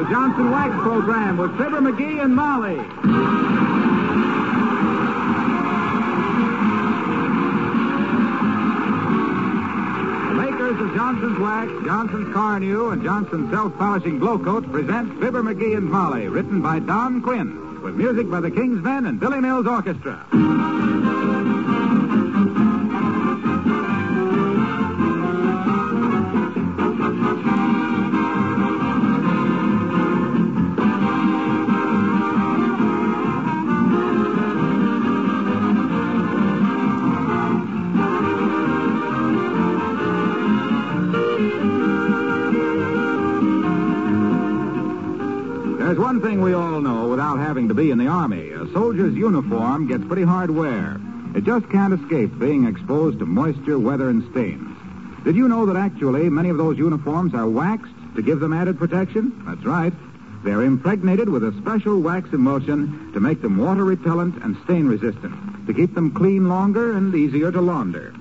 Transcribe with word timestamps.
the 0.00 0.08
Johnson 0.08 0.50
Wax 0.50 0.72
Program 0.80 1.36
with 1.36 1.50
Fibber 1.58 1.82
McGee 1.82 2.24
and 2.24 2.34
Molly. 2.34 2.76
The 10.26 10.34
makers 10.34 10.80
of 10.80 10.94
Johnson's 10.94 11.38
Wax, 11.38 11.70
Johnson's 11.84 12.34
Carnu, 12.34 12.94
and 12.94 13.02
Johnson's 13.02 13.50
Self-Polishing 13.50 14.20
Glo-Coat 14.20 14.72
present 14.72 15.20
Fibber 15.20 15.42
McGee 15.42 15.76
and 15.76 15.90
Molly, 15.90 16.28
written 16.28 16.62
by 16.62 16.78
Don 16.78 17.20
Quinn, 17.20 17.82
with 17.82 17.94
music 17.94 18.30
by 18.30 18.40
the 18.40 18.50
King's 18.50 18.82
Men 18.82 19.04
and 19.04 19.20
Billy 19.20 19.40
Mills 19.40 19.66
Orchestra. 19.66 20.26
There's 45.90 45.98
one 45.98 46.22
thing 46.22 46.40
we 46.40 46.52
all 46.52 46.80
know 46.80 47.08
without 47.08 47.38
having 47.38 47.66
to 47.66 47.74
be 47.74 47.90
in 47.90 47.98
the 47.98 48.06
Army. 48.06 48.52
A 48.52 48.64
soldier's 48.72 49.16
uniform 49.16 49.88
gets 49.88 50.04
pretty 50.04 50.22
hard 50.22 50.48
wear. 50.48 51.00
It 51.34 51.42
just 51.42 51.68
can't 51.68 51.92
escape 51.92 52.38
being 52.38 52.64
exposed 52.64 53.18
to 53.18 53.26
moisture, 53.26 53.76
weather, 53.76 54.08
and 54.08 54.22
stains. 54.30 54.70
Did 55.24 55.34
you 55.34 55.48
know 55.48 55.66
that 55.66 55.74
actually 55.74 56.30
many 56.30 56.48
of 56.48 56.58
those 56.58 56.78
uniforms 56.78 57.34
are 57.34 57.48
waxed 57.48 57.92
to 58.14 58.22
give 58.22 58.38
them 58.38 58.52
added 58.52 58.78
protection? 58.78 59.42
That's 59.44 59.64
right. 59.64 59.92
They're 60.44 60.62
impregnated 60.62 61.28
with 61.28 61.42
a 61.42 61.58
special 61.60 62.00
wax 62.00 62.32
emulsion 62.32 63.10
to 63.12 63.18
make 63.18 63.42
them 63.42 63.58
water 63.58 63.84
repellent 63.84 64.40
and 64.44 64.56
stain 64.62 64.86
resistant, 64.86 65.66
to 65.66 65.74
keep 65.74 65.96
them 65.96 66.12
clean 66.12 66.48
longer 66.48 66.96
and 66.96 67.12
easier 67.12 67.50
to 67.50 67.60
launder. 67.60 68.14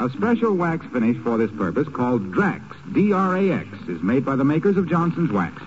A 0.00 0.10
special 0.10 0.56
wax 0.56 0.84
finish 0.92 1.18
for 1.18 1.38
this 1.38 1.52
purpose 1.52 1.86
called 1.86 2.32
Drax, 2.32 2.64
D-R-A-X, 2.92 3.68
is 3.86 4.02
made 4.02 4.24
by 4.24 4.34
the 4.34 4.42
makers 4.42 4.76
of 4.76 4.88
Johnson's 4.88 5.30
Wax. 5.30 5.62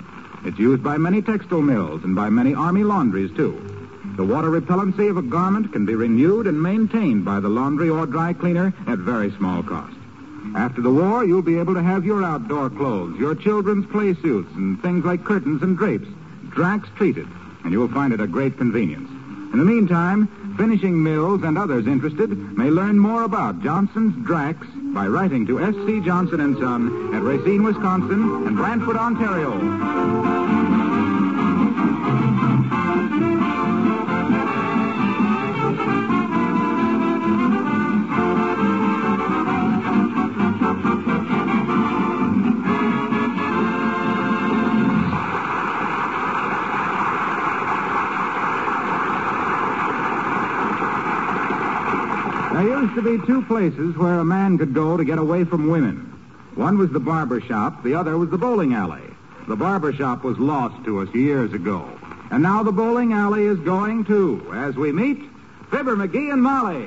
It's 0.46 0.60
used 0.60 0.84
by 0.84 0.98
many 0.98 1.24
textile 1.24 1.64
mills 1.64 2.04
and 2.04 2.16
by 2.16 2.30
many 2.30 2.54
army 2.54 2.84
laundries, 2.84 3.36
too. 3.36 3.60
The 4.16 4.24
water 4.24 4.50
repellency 4.50 5.10
of 5.10 5.18
a 5.18 5.24
garment 5.24 5.74
can 5.74 5.86
be 5.86 5.96
renewed 5.96 6.46
and 6.46 6.62
maintained 6.62 7.26
by 7.26 7.40
the 7.40 7.50
laundry 7.50 7.90
or 7.90 8.06
dry 8.06 8.32
cleaner 8.32 8.72
at 8.88 9.00
very 9.00 9.32
small 9.32 9.64
cost. 9.64 9.96
After 10.56 10.82
the 10.82 10.92
war, 10.92 11.26
you'll 11.26 11.42
be 11.42 11.58
able 11.58 11.74
to 11.74 11.84
have 11.84 12.06
your 12.06 12.24
outdoor 12.24 12.70
clothes, 12.70 13.20
your 13.20 13.34
children's 13.34 13.88
play 13.88 14.14
suits, 14.14 14.52
and 14.56 14.80
things 14.82 15.04
like 15.04 15.26
curtains 15.26 15.64
and 15.64 15.76
drapes, 15.76 16.08
Drax 16.50 16.88
treated, 16.96 17.28
and 17.64 17.74
you'll 17.74 17.90
find 17.90 18.14
it 18.14 18.22
a 18.22 18.28
great 18.28 18.58
convenience. 18.58 19.10
In 19.52 19.60
the 19.60 19.66
meantime, 19.66 20.56
finishing 20.58 21.02
mills 21.02 21.44
and 21.44 21.58
others 21.58 21.88
interested 21.88 22.30
may 22.56 22.70
learn 22.70 23.00
more 23.00 23.24
about 23.24 23.62
Johnson's 23.62 24.16
Drax 24.26 24.66
by 24.96 25.08
writing 25.08 25.46
to 25.46 25.60
S.C. 25.60 26.00
Johnson 26.00 26.40
Son 26.58 27.14
at 27.14 27.22
Racine, 27.22 27.64
Wisconsin, 27.64 28.48
and 28.48 28.56
Brantford, 28.56 28.96
Ontario. 28.96 29.52
Be 53.06 53.24
two 53.28 53.44
places 53.44 53.96
where 53.96 54.18
a 54.18 54.26
man 54.26 54.58
could 54.58 54.74
go 54.74 54.98
to 54.98 55.06
get 55.06 55.20
away 55.20 55.44
from 55.44 55.70
women. 55.70 56.12
One 56.56 56.80
was 56.80 56.90
the 56.90 57.00
barber 57.00 57.40
shop, 57.40 57.84
the 57.84 57.94
other 57.94 58.18
was 58.18 58.32
the 58.32 58.38
bowling 58.38 58.74
alley. 58.74 59.04
The 59.48 59.56
barber 59.56 59.94
shop 59.94 60.24
was 60.24 60.40
lost 60.40 60.84
to 60.86 61.02
us 61.02 61.14
years 61.14 61.54
ago. 61.54 61.88
And 62.32 62.42
now 62.42 62.64
the 62.64 62.72
bowling 62.72 63.14
alley 63.14 63.46
is 63.46 63.60
going 63.60 64.06
too, 64.06 64.52
as 64.56 64.76
we 64.76 64.92
meet 64.92 65.20
Fibber 65.70 65.96
McGee 65.96 66.34
and 66.34 66.42
Molly. 66.42 66.86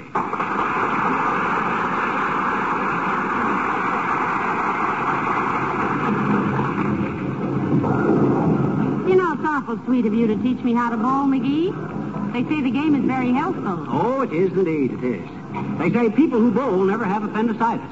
You 9.08 9.14
know, 9.14 9.32
it's 9.34 9.44
awful 9.44 9.78
sweet 9.84 10.04
of 10.04 10.14
you 10.14 10.26
to 10.26 10.36
teach 10.42 10.58
me 10.64 10.74
how 10.74 10.90
to 10.90 10.96
bowl, 10.96 11.26
McGee. 11.26 12.32
They 12.32 12.42
say 12.42 12.60
the 12.60 12.72
game 12.72 12.96
is 12.96 13.04
very 13.04 13.32
healthful. 13.32 13.86
Oh, 13.88 14.22
it 14.22 14.32
is 14.32 14.50
indeed, 14.52 14.94
it 14.94 15.04
is. 15.04 15.37
They 15.78 15.90
say 15.92 16.10
people 16.10 16.40
who 16.40 16.50
bowl 16.50 16.84
never 16.84 17.04
have 17.04 17.22
appendicitis. 17.22 17.90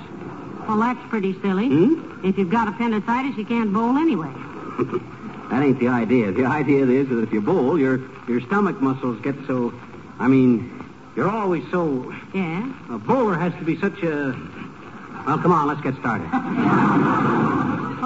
Well, 0.66 0.78
that's 0.78 1.00
pretty 1.08 1.41
silly. 1.41 1.69
Hmm? 1.69 2.26
If 2.26 2.36
you've 2.38 2.50
got 2.50 2.69
appendicitis, 2.69 3.36
you 3.36 3.44
can't 3.44 3.72
bowl 3.72 3.97
anyway. 3.97 4.32
that 5.50 5.62
ain't 5.62 5.78
the 5.78 5.88
idea. 5.88 6.32
The 6.32 6.44
idea 6.44 6.86
is 6.86 7.08
that 7.08 7.22
if 7.22 7.32
you 7.32 7.41
bowl, 7.41 7.78
your 7.78 8.00
your 8.28 8.41
stomach 8.42 8.80
muscles 8.80 9.20
get 9.22 9.36
so. 9.47 9.72
I 10.19 10.26
mean, 10.26 10.84
you're 11.14 11.30
always 11.30 11.62
so. 11.70 12.12
Yeah? 12.34 12.72
A 12.91 12.98
bowler 12.98 13.34
has 13.34 13.52
to 13.54 13.64
be 13.64 13.78
such 13.80 14.03
a. 14.03 14.34
Well, 15.26 15.38
come 15.38 15.53
on, 15.53 15.68
let's 15.68 15.80
get 15.80 15.94
started. 15.97 16.28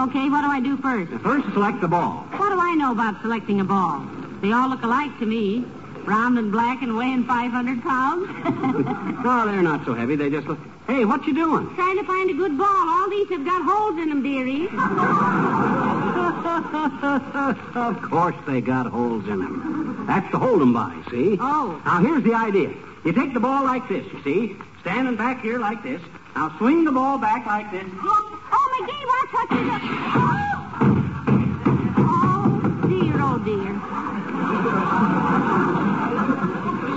Okay, 0.00 0.30
what 0.30 0.40
do 0.40 0.46
I 0.46 0.60
do 0.60 0.78
first? 0.78 1.12
First, 1.22 1.52
select 1.52 1.82
the 1.82 1.88
ball. 1.88 2.24
What 2.32 2.48
do 2.48 2.58
I 2.58 2.74
know 2.74 2.92
about 2.92 3.20
selecting 3.20 3.60
a 3.60 3.64
ball? 3.64 4.00
They 4.40 4.50
all 4.50 4.70
look 4.70 4.82
alike 4.82 5.18
to 5.18 5.26
me. 5.26 5.66
Round 6.04 6.38
and 6.38 6.50
black 6.50 6.82
and 6.82 6.96
weighing 6.96 7.24
500 7.24 7.82
pounds. 7.82 9.06
No, 9.20 9.44
they're 9.46 9.60
not 9.62 9.84
so 9.84 9.92
heavy. 9.92 10.16
They 10.16 10.30
just 10.30 10.46
look. 10.46 10.58
Hey, 10.86 11.04
what 11.04 11.26
you 11.26 11.34
doing? 11.34 11.68
Trying 11.74 11.98
to 11.98 12.04
find 12.04 12.30
a 12.30 12.34
good 12.34 12.56
ball. 12.56 12.66
All 12.66 13.10
these 13.10 13.28
have 13.28 13.44
got 13.44 13.60
holes 13.62 13.98
in 13.98 14.08
them, 14.08 14.22
dearie. 14.22 14.64
of 17.74 18.00
course 18.02 18.34
they 18.46 18.60
got 18.62 18.86
holes 18.86 19.28
in 19.28 19.40
them. 19.40 20.04
That's 20.06 20.30
to 20.32 20.38
hold 20.38 20.60
them 20.62 20.72
by, 20.72 20.96
see? 21.10 21.36
Oh. 21.38 21.78
Now, 21.84 22.00
here's 22.00 22.22
the 22.24 22.32
idea. 22.34 22.72
You 23.04 23.12
take 23.12 23.34
the 23.34 23.40
ball 23.40 23.62
like 23.64 23.86
this, 23.88 24.04
you 24.12 24.22
see? 24.22 24.56
Standing 24.80 25.16
back 25.16 25.42
here 25.42 25.58
like 25.58 25.82
this. 25.82 26.00
Now, 26.34 26.50
swing 26.58 26.84
the 26.84 26.92
ball 26.92 27.18
back 27.18 27.44
like 27.46 27.70
this. 27.70 27.84
Oh, 28.02 28.40
oh 28.52 28.80
McGee, 28.80 29.06
watch 29.06 29.32
what 29.32 29.50
you 29.50 29.64
do. 29.64 29.70
Oh, 30.16 30.30
oh 31.98 32.50
dear, 32.88 33.20
oh, 33.22 33.38
dear. 33.38 33.80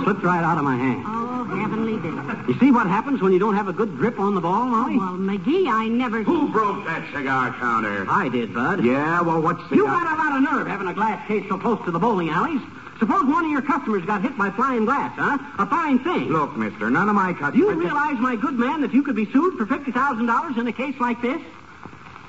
Slipped 0.04 0.22
right 0.22 0.44
out 0.44 0.58
of 0.58 0.64
my 0.64 0.76
hand. 0.76 1.02
Oh, 1.06 1.44
heavenly 1.44 1.96
day. 1.96 2.52
You 2.52 2.58
see 2.60 2.70
what 2.70 2.86
happens 2.86 3.22
when 3.22 3.32
you 3.32 3.38
don't 3.38 3.56
have 3.56 3.68
a 3.68 3.72
good 3.72 3.96
grip 3.96 4.20
on 4.20 4.34
the 4.34 4.40
ball, 4.40 4.66
Molly? 4.66 4.96
Oh, 4.96 4.98
well, 4.98 5.12
McGee, 5.16 5.66
I 5.66 5.88
never... 5.88 6.22
Who 6.22 6.52
broke 6.52 6.84
that 6.86 7.10
cigar 7.12 7.52
counter? 7.58 8.04
I 8.08 8.28
did, 8.28 8.52
Bud. 8.52 8.84
Yeah, 8.84 9.22
well, 9.22 9.40
what's 9.40 9.66
the... 9.70 9.76
You 9.76 9.86
got 9.86 10.12
a 10.12 10.16
lot 10.16 10.36
of 10.36 10.42
nerve 10.42 10.66
having 10.66 10.88
a 10.88 10.94
glass 10.94 11.26
case 11.26 11.44
so 11.48 11.58
close 11.58 11.82
to 11.86 11.90
the 11.90 11.98
bowling 11.98 12.28
alleys. 12.28 12.60
Suppose 12.98 13.24
one 13.24 13.46
of 13.46 13.50
your 13.50 13.62
customers 13.62 14.04
got 14.04 14.22
hit 14.22 14.36
by 14.36 14.50
flying 14.50 14.84
glass, 14.84 15.12
huh? 15.16 15.38
A 15.58 15.66
fine 15.66 15.98
thing. 16.00 16.28
Look, 16.28 16.54
mister, 16.56 16.90
none 16.90 17.08
of 17.08 17.14
my 17.14 17.32
Do 17.32 17.38
customers... 17.38 17.58
you 17.58 17.80
realize, 17.80 18.18
my 18.18 18.36
good 18.36 18.58
man, 18.58 18.82
that 18.82 18.92
you 18.92 19.02
could 19.02 19.16
be 19.16 19.24
sued 19.32 19.56
for 19.56 19.66
$50,000 19.66 20.58
in 20.58 20.66
a 20.66 20.72
case 20.72 20.94
like 21.00 21.20
this? 21.22 21.40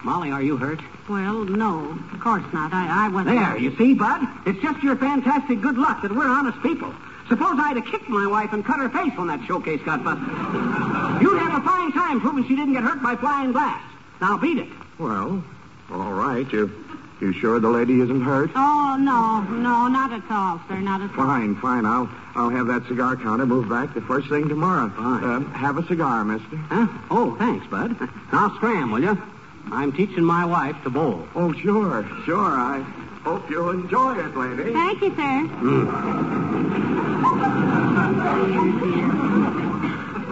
Molly, 0.04 0.32
are 0.32 0.42
you 0.42 0.56
hurt? 0.56 0.80
Well, 1.10 1.44
no, 1.46 1.98
of 2.14 2.20
course 2.20 2.44
not. 2.54 2.74
I, 2.74 3.06
I 3.06 3.10
wasn't... 3.10 3.38
There, 3.38 3.58
you 3.58 3.76
see, 3.76 3.94
Bud? 3.96 4.22
It's 4.46 4.62
just 4.62 4.82
your 4.82 4.96
fantastic 4.96 5.62
good 5.62 5.78
luck 5.78 6.02
that 6.04 6.16
we're 6.16 6.28
honest 6.28 6.62
people. 6.64 6.94
Suppose 7.28 7.58
I'd 7.60 7.78
have 7.78 7.86
kicked 7.86 8.08
my 8.08 8.28
wife 8.28 8.54
and 8.54 8.64
cut 8.64 8.80
her 8.80 8.90
face 8.90 9.18
when 9.18 9.28
that 9.28 9.44
showcase 9.48 9.82
got 9.84 10.04
busted. 10.04 10.28
You'd 11.22 11.40
have 11.40 11.60
a 11.60 11.66
fine 11.66 11.92
time 11.92 12.22
proving 12.22 12.48
she 12.48 12.56
didn't 12.56 12.74
get 12.74 12.84
hurt 12.84 13.02
by 13.02 13.16
flying 13.16 13.52
glass. 13.52 13.82
Now 14.22 14.38
beat 14.38 14.60
it. 14.60 14.70
Well, 15.00 15.44
all 15.92 16.14
right. 16.14 16.52
You, 16.54 16.72
you 17.20 17.34
sure 17.34 17.60
the 17.60 17.70
lady 17.70 18.00
isn't 18.00 18.22
hurt? 18.22 18.52
Oh, 18.56 18.96
no, 19.00 19.42
no, 19.42 19.88
not 19.88 20.14
at 20.14 20.24
all, 20.30 20.62
sir, 20.68 20.80
not 20.80 21.02
at 21.02 21.10
all. 21.10 21.16
Fine, 21.16 21.56
fine. 21.56 21.86
I'll 21.86 22.10
I'll 22.36 22.50
have 22.50 22.68
that 22.68 22.86
cigar 22.88 23.16
counter 23.16 23.46
moved 23.46 23.70
back 23.70 23.94
the 23.94 24.02
first 24.02 24.28
thing 24.30 24.48
tomorrow. 24.50 24.90
Fine. 24.90 25.24
Um, 25.24 25.54
have 25.54 25.78
a 25.78 25.88
cigar, 25.88 26.24
mister. 26.26 26.58
Huh? 26.58 26.88
Oh, 27.10 27.36
thanks, 27.40 27.66
Bud. 27.68 27.98
Now 28.32 28.54
scram, 28.58 28.92
will 28.92 29.02
you? 29.02 29.22
I'm 29.72 29.92
teaching 29.94 30.24
my 30.24 30.46
wife 30.46 30.76
to 30.84 30.90
bowl. 30.90 31.28
Oh, 31.34 31.54
sure, 31.54 32.08
sure. 32.26 32.38
I 32.38 32.86
hope 33.26 33.50
you'll 33.50 33.72
enjoy 33.72 34.20
it, 34.20 34.38
lady. 34.38 34.72
Thank 34.72 35.02
you, 35.02 35.10
sir. 35.16 35.48
Hmm. 35.50 35.90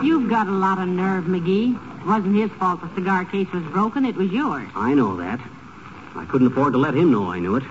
You've 0.05 0.29
got 0.29 0.47
a 0.47 0.51
lot 0.51 0.77
of 0.77 0.87
nerve, 0.87 1.23
McGee. 1.25 1.73
It 1.73 2.05
wasn't 2.05 2.35
his 2.35 2.51
fault 2.59 2.81
the 2.81 2.89
cigar 2.93 3.25
case 3.25 3.51
was 3.51 3.63
broken. 3.63 4.05
It 4.05 4.15
was 4.15 4.31
yours. 4.31 4.69
I 4.75 4.93
know 4.93 5.17
that. 5.17 5.39
I 6.15 6.25
couldn't 6.25 6.45
afford 6.47 6.73
to 6.73 6.79
let 6.79 6.93
him 6.93 7.11
know 7.11 7.31
I 7.31 7.39
knew 7.39 7.55
it. 7.55 7.63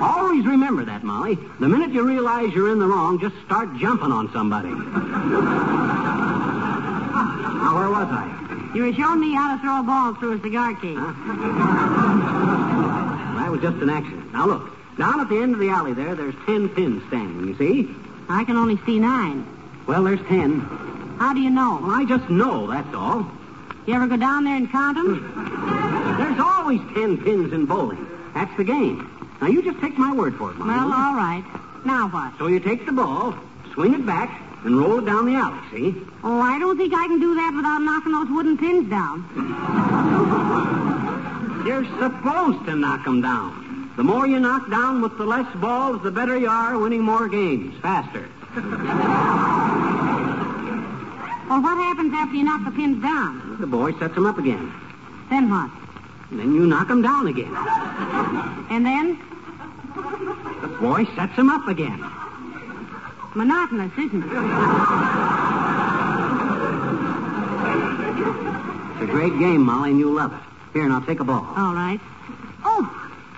Always 0.00 0.46
remember 0.46 0.84
that, 0.84 1.02
Molly. 1.02 1.36
The 1.58 1.68
minute 1.68 1.90
you 1.90 2.06
realize 2.06 2.54
you're 2.54 2.70
in 2.70 2.78
the 2.78 2.86
wrong, 2.86 3.18
just 3.18 3.34
start 3.44 3.76
jumping 3.78 4.12
on 4.12 4.30
somebody. 4.32 4.68
now, 4.68 4.76
where 7.74 7.90
was 7.90 8.06
I? 8.08 8.70
You 8.72 8.84
were 8.84 8.94
showing 8.94 9.18
me 9.18 9.34
how 9.34 9.56
to 9.56 9.60
throw 9.60 9.80
a 9.80 9.82
ball 9.82 10.14
through 10.14 10.34
a 10.38 10.40
cigar 10.40 10.76
case. 10.76 10.96
I 10.96 12.99
was 13.50 13.60
was 13.60 13.72
just 13.72 13.82
an 13.82 13.90
accident. 13.90 14.32
Now 14.32 14.46
look, 14.46 14.70
down 14.96 15.20
at 15.20 15.28
the 15.28 15.36
end 15.36 15.54
of 15.54 15.60
the 15.60 15.68
alley 15.70 15.92
there, 15.92 16.14
there's 16.14 16.34
ten 16.46 16.68
pins 16.68 17.02
standing. 17.08 17.48
You 17.48 17.56
see? 17.56 17.92
I 18.28 18.44
can 18.44 18.56
only 18.56 18.78
see 18.86 19.00
nine. 19.00 19.44
Well, 19.86 20.04
there's 20.04 20.24
ten. 20.28 20.60
How 21.18 21.34
do 21.34 21.40
you 21.40 21.50
know? 21.50 21.80
Well, 21.82 21.90
I 21.90 22.04
just 22.04 22.30
know. 22.30 22.68
That's 22.68 22.94
all. 22.94 23.28
You 23.86 23.94
ever 23.94 24.06
go 24.06 24.16
down 24.16 24.44
there 24.44 24.56
and 24.56 24.70
count 24.70 24.96
them? 24.96 26.16
There's 26.18 26.38
always 26.38 26.80
ten 26.94 27.18
pins 27.18 27.52
in 27.52 27.66
bowling. 27.66 28.06
That's 28.34 28.56
the 28.56 28.64
game. 28.64 29.10
Now 29.40 29.48
you 29.48 29.62
just 29.62 29.80
take 29.80 29.98
my 29.98 30.14
word 30.14 30.36
for 30.36 30.50
it, 30.50 30.56
Molly. 30.56 30.70
Well, 30.70 30.92
all 30.92 31.14
right. 31.14 31.42
Now 31.84 32.08
what? 32.08 32.38
So 32.38 32.46
you 32.46 32.60
take 32.60 32.86
the 32.86 32.92
ball, 32.92 33.34
swing 33.72 33.94
it 33.94 34.06
back, 34.06 34.30
and 34.64 34.78
roll 34.78 35.00
it 35.00 35.06
down 35.06 35.26
the 35.26 35.34
alley. 35.34 35.58
See? 35.72 36.00
Oh, 36.22 36.40
I 36.40 36.58
don't 36.58 36.76
think 36.76 36.94
I 36.94 37.08
can 37.08 37.18
do 37.18 37.34
that 37.34 37.52
without 37.56 37.78
knocking 37.78 38.12
those 38.12 38.28
wooden 38.28 38.58
pins 38.58 38.88
down. 38.88 39.24
You're 41.64 41.84
supposed 41.98 42.64
to 42.66 42.74
knock 42.74 43.06
'em 43.06 43.20
down. 43.20 43.90
The 43.96 44.02
more 44.02 44.26
you 44.26 44.40
knock 44.40 44.70
down 44.70 45.02
with 45.02 45.18
the 45.18 45.24
less 45.24 45.46
balls, 45.56 46.02
the 46.02 46.10
better 46.10 46.36
you 46.36 46.48
are 46.48 46.78
winning 46.78 47.02
more 47.02 47.28
games 47.28 47.74
faster. 47.82 48.28
Well, 51.48 51.60
what 51.60 51.76
happens 51.76 52.12
after 52.14 52.36
you 52.36 52.44
knock 52.44 52.64
the 52.64 52.70
pins 52.70 53.02
down? 53.02 53.56
The 53.60 53.66
boy 53.66 53.92
sets 53.98 54.16
'em 54.16 54.26
up 54.26 54.38
again. 54.38 54.72
Then 55.28 55.50
what? 55.50 55.70
And 56.30 56.40
then 56.40 56.54
you 56.54 56.66
knock 56.66 56.90
'em 56.90 57.02
down 57.02 57.26
again. 57.26 57.54
And 58.70 58.86
then? 58.86 59.18
The 60.62 60.68
boy 60.68 61.06
sets 61.14 61.38
'em 61.38 61.50
up 61.50 61.68
again. 61.68 62.02
Monotonous, 63.34 63.92
isn't 63.98 64.24
it? 64.24 64.32
It's 68.94 69.02
a 69.02 69.12
great 69.12 69.38
game, 69.38 69.62
Molly, 69.64 69.90
and 69.90 69.98
you'll 69.98 70.12
love 70.12 70.32
it. 70.32 70.49
Here, 70.72 70.88
now 70.88 71.00
take 71.00 71.20
a 71.20 71.24
ball. 71.24 71.44
All 71.56 71.74
right. 71.74 72.00
Oh, 72.64 72.84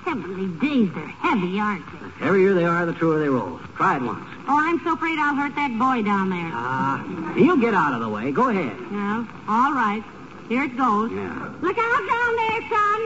heavenly 0.04 0.48
days, 0.60 0.90
they're 0.94 1.06
heavy, 1.06 1.58
aren't 1.58 1.84
they? 1.92 1.98
The 1.98 2.24
heavier 2.26 2.54
they 2.54 2.64
are, 2.64 2.84
the 2.84 2.92
truer 2.92 3.18
they 3.18 3.28
roll. 3.28 3.58
Try 3.76 3.96
it 3.96 4.02
once. 4.02 4.26
Oh, 4.48 4.58
I'm 4.58 4.78
so 4.84 4.92
afraid 4.94 5.18
I'll 5.18 5.34
hurt 5.34 5.54
that 5.54 5.78
boy 5.78 6.02
down 6.02 6.28
there. 6.28 6.50
Ah, 6.52 7.02
he'll 7.34 7.56
get 7.56 7.72
out 7.74 7.94
of 7.94 8.00
the 8.00 8.08
way. 8.08 8.32
Go 8.32 8.48
ahead. 8.50 8.78
No. 8.90 9.26
All 9.48 9.72
right. 9.72 10.02
Here 10.48 10.64
it 10.64 10.76
goes. 10.76 11.10
Yeah. 11.10 11.54
Look 11.62 11.78
out 11.78 12.06
down 12.06 12.36
there, 12.36 12.60
son. 12.68 13.00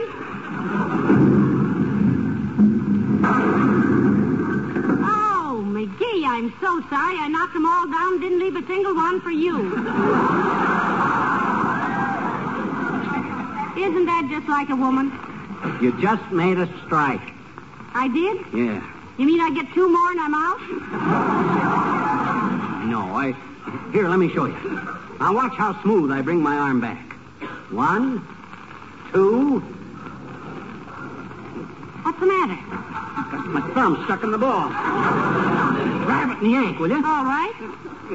Oh, 5.09 5.63
McGee, 5.65 6.25
I'm 6.27 6.51
so 6.59 6.81
sorry. 6.89 7.17
I 7.17 7.27
knocked 7.29 7.53
them 7.53 7.65
all 7.65 7.87
down, 7.87 8.19
didn't 8.19 8.39
leave 8.39 8.55
a 8.57 8.65
single 8.67 8.93
one 8.95 9.21
for 9.21 9.31
you. 9.31 9.71
Isn't 13.77 14.05
that 14.05 14.27
just 14.29 14.47
like 14.49 14.69
a 14.69 14.75
woman? 14.75 15.11
You 15.81 15.91
just 16.01 16.29
made 16.31 16.57
a 16.57 16.67
strike. 16.85 17.21
I 17.93 18.07
did? 18.07 18.37
Yeah. 18.53 18.81
You 19.17 19.25
mean 19.25 19.39
I 19.39 19.49
get 19.51 19.71
two 19.73 19.87
more 19.89 20.11
and 20.11 20.19
I'm 20.19 20.33
out? 20.35 20.59
No, 22.87 23.01
I. 23.15 23.35
Here, 23.91 24.07
let 24.09 24.19
me 24.19 24.29
show 24.33 24.45
you. 24.45 24.53
Now 25.19 25.33
watch 25.33 25.53
how 25.53 25.79
smooth 25.81 26.11
I 26.11 26.21
bring 26.21 26.39
my 26.41 26.55
arm 26.55 26.79
back. 26.81 27.13
One, 27.71 28.25
two. 29.11 29.59
What's 32.03 32.19
the 32.19 32.25
matter? 32.27 32.57
That's 33.31 33.47
my 33.47 33.61
thumb 33.73 34.03
stuck 34.05 34.23
in 34.23 34.31
the 34.31 34.37
ball. 34.37 34.69
Grab 34.69 36.29
it 36.31 36.37
and 36.43 36.51
yank, 36.51 36.79
will 36.79 36.89
you? 36.89 36.95
All 36.97 37.25
right. 37.25 37.53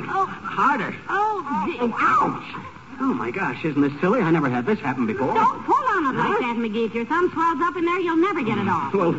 Oh, 0.08 0.26
Harder. 0.26 0.94
oh, 1.08 1.65
d- 1.67 1.79
Oh, 1.81 1.93
ouch! 1.99 2.72
Oh 3.00 3.15
my 3.15 3.31
gosh, 3.31 3.65
isn't 3.65 3.81
this 3.81 3.93
silly? 4.00 4.21
I 4.21 4.31
never 4.31 4.49
had 4.49 4.67
this 4.67 4.79
happen 4.81 5.06
before. 5.06 5.35
Don't 5.35 5.65
pull 5.65 5.75
on 5.75 6.15
it 6.15 6.19
like 6.19 6.39
that, 6.41 6.56
McGee. 6.56 6.87
If 6.87 6.94
your 6.94 7.06
thumb 7.06 7.31
swells 7.33 7.61
up 7.61 7.77
in 7.77 7.85
there, 7.85 8.00
you'll 8.00 8.17
never 8.17 8.43
get 8.43 8.59
it 8.59 8.69
off. 8.69 8.93
Well, 8.94 9.12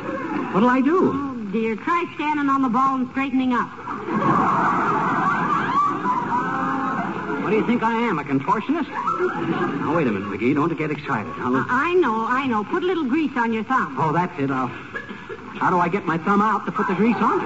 what'll 0.53 0.69
I 0.69 0.81
do? 0.81 1.11
Oh, 1.13 1.35
dear. 1.51 1.75
Try 1.75 2.05
standing 2.15 2.49
on 2.49 2.61
the 2.61 2.69
ball 2.69 2.95
and 2.95 3.09
straightening 3.11 3.53
up. 3.53 3.69
What 7.43 7.49
do 7.49 7.55
you 7.57 7.65
think 7.67 7.83
I 7.83 7.93
am, 7.93 8.19
a 8.19 8.23
contortionist? 8.23 8.89
Now, 8.89 9.95
wait 9.95 10.07
a 10.07 10.11
minute, 10.11 10.29
McGee. 10.29 10.53
Don't 10.55 10.75
get 10.77 10.91
excited. 10.91 11.35
Now, 11.37 11.49
look. 11.49 11.67
Uh, 11.67 11.75
I 11.75 11.93
know, 11.93 12.25
I 12.27 12.47
know. 12.47 12.63
Put 12.63 12.83
a 12.83 12.85
little 12.85 13.05
grease 13.05 13.35
on 13.35 13.51
your 13.53 13.63
thumb. 13.65 13.95
Oh, 13.99 14.11
that's 14.13 14.39
it. 14.39 14.49
I'll... 14.49 14.67
How 15.59 15.69
do 15.69 15.77
I 15.77 15.87
get 15.87 16.05
my 16.05 16.17
thumb 16.17 16.41
out 16.41 16.65
to 16.65 16.71
put 16.71 16.87
the 16.87 16.95
grease 16.95 17.15
on? 17.17 17.39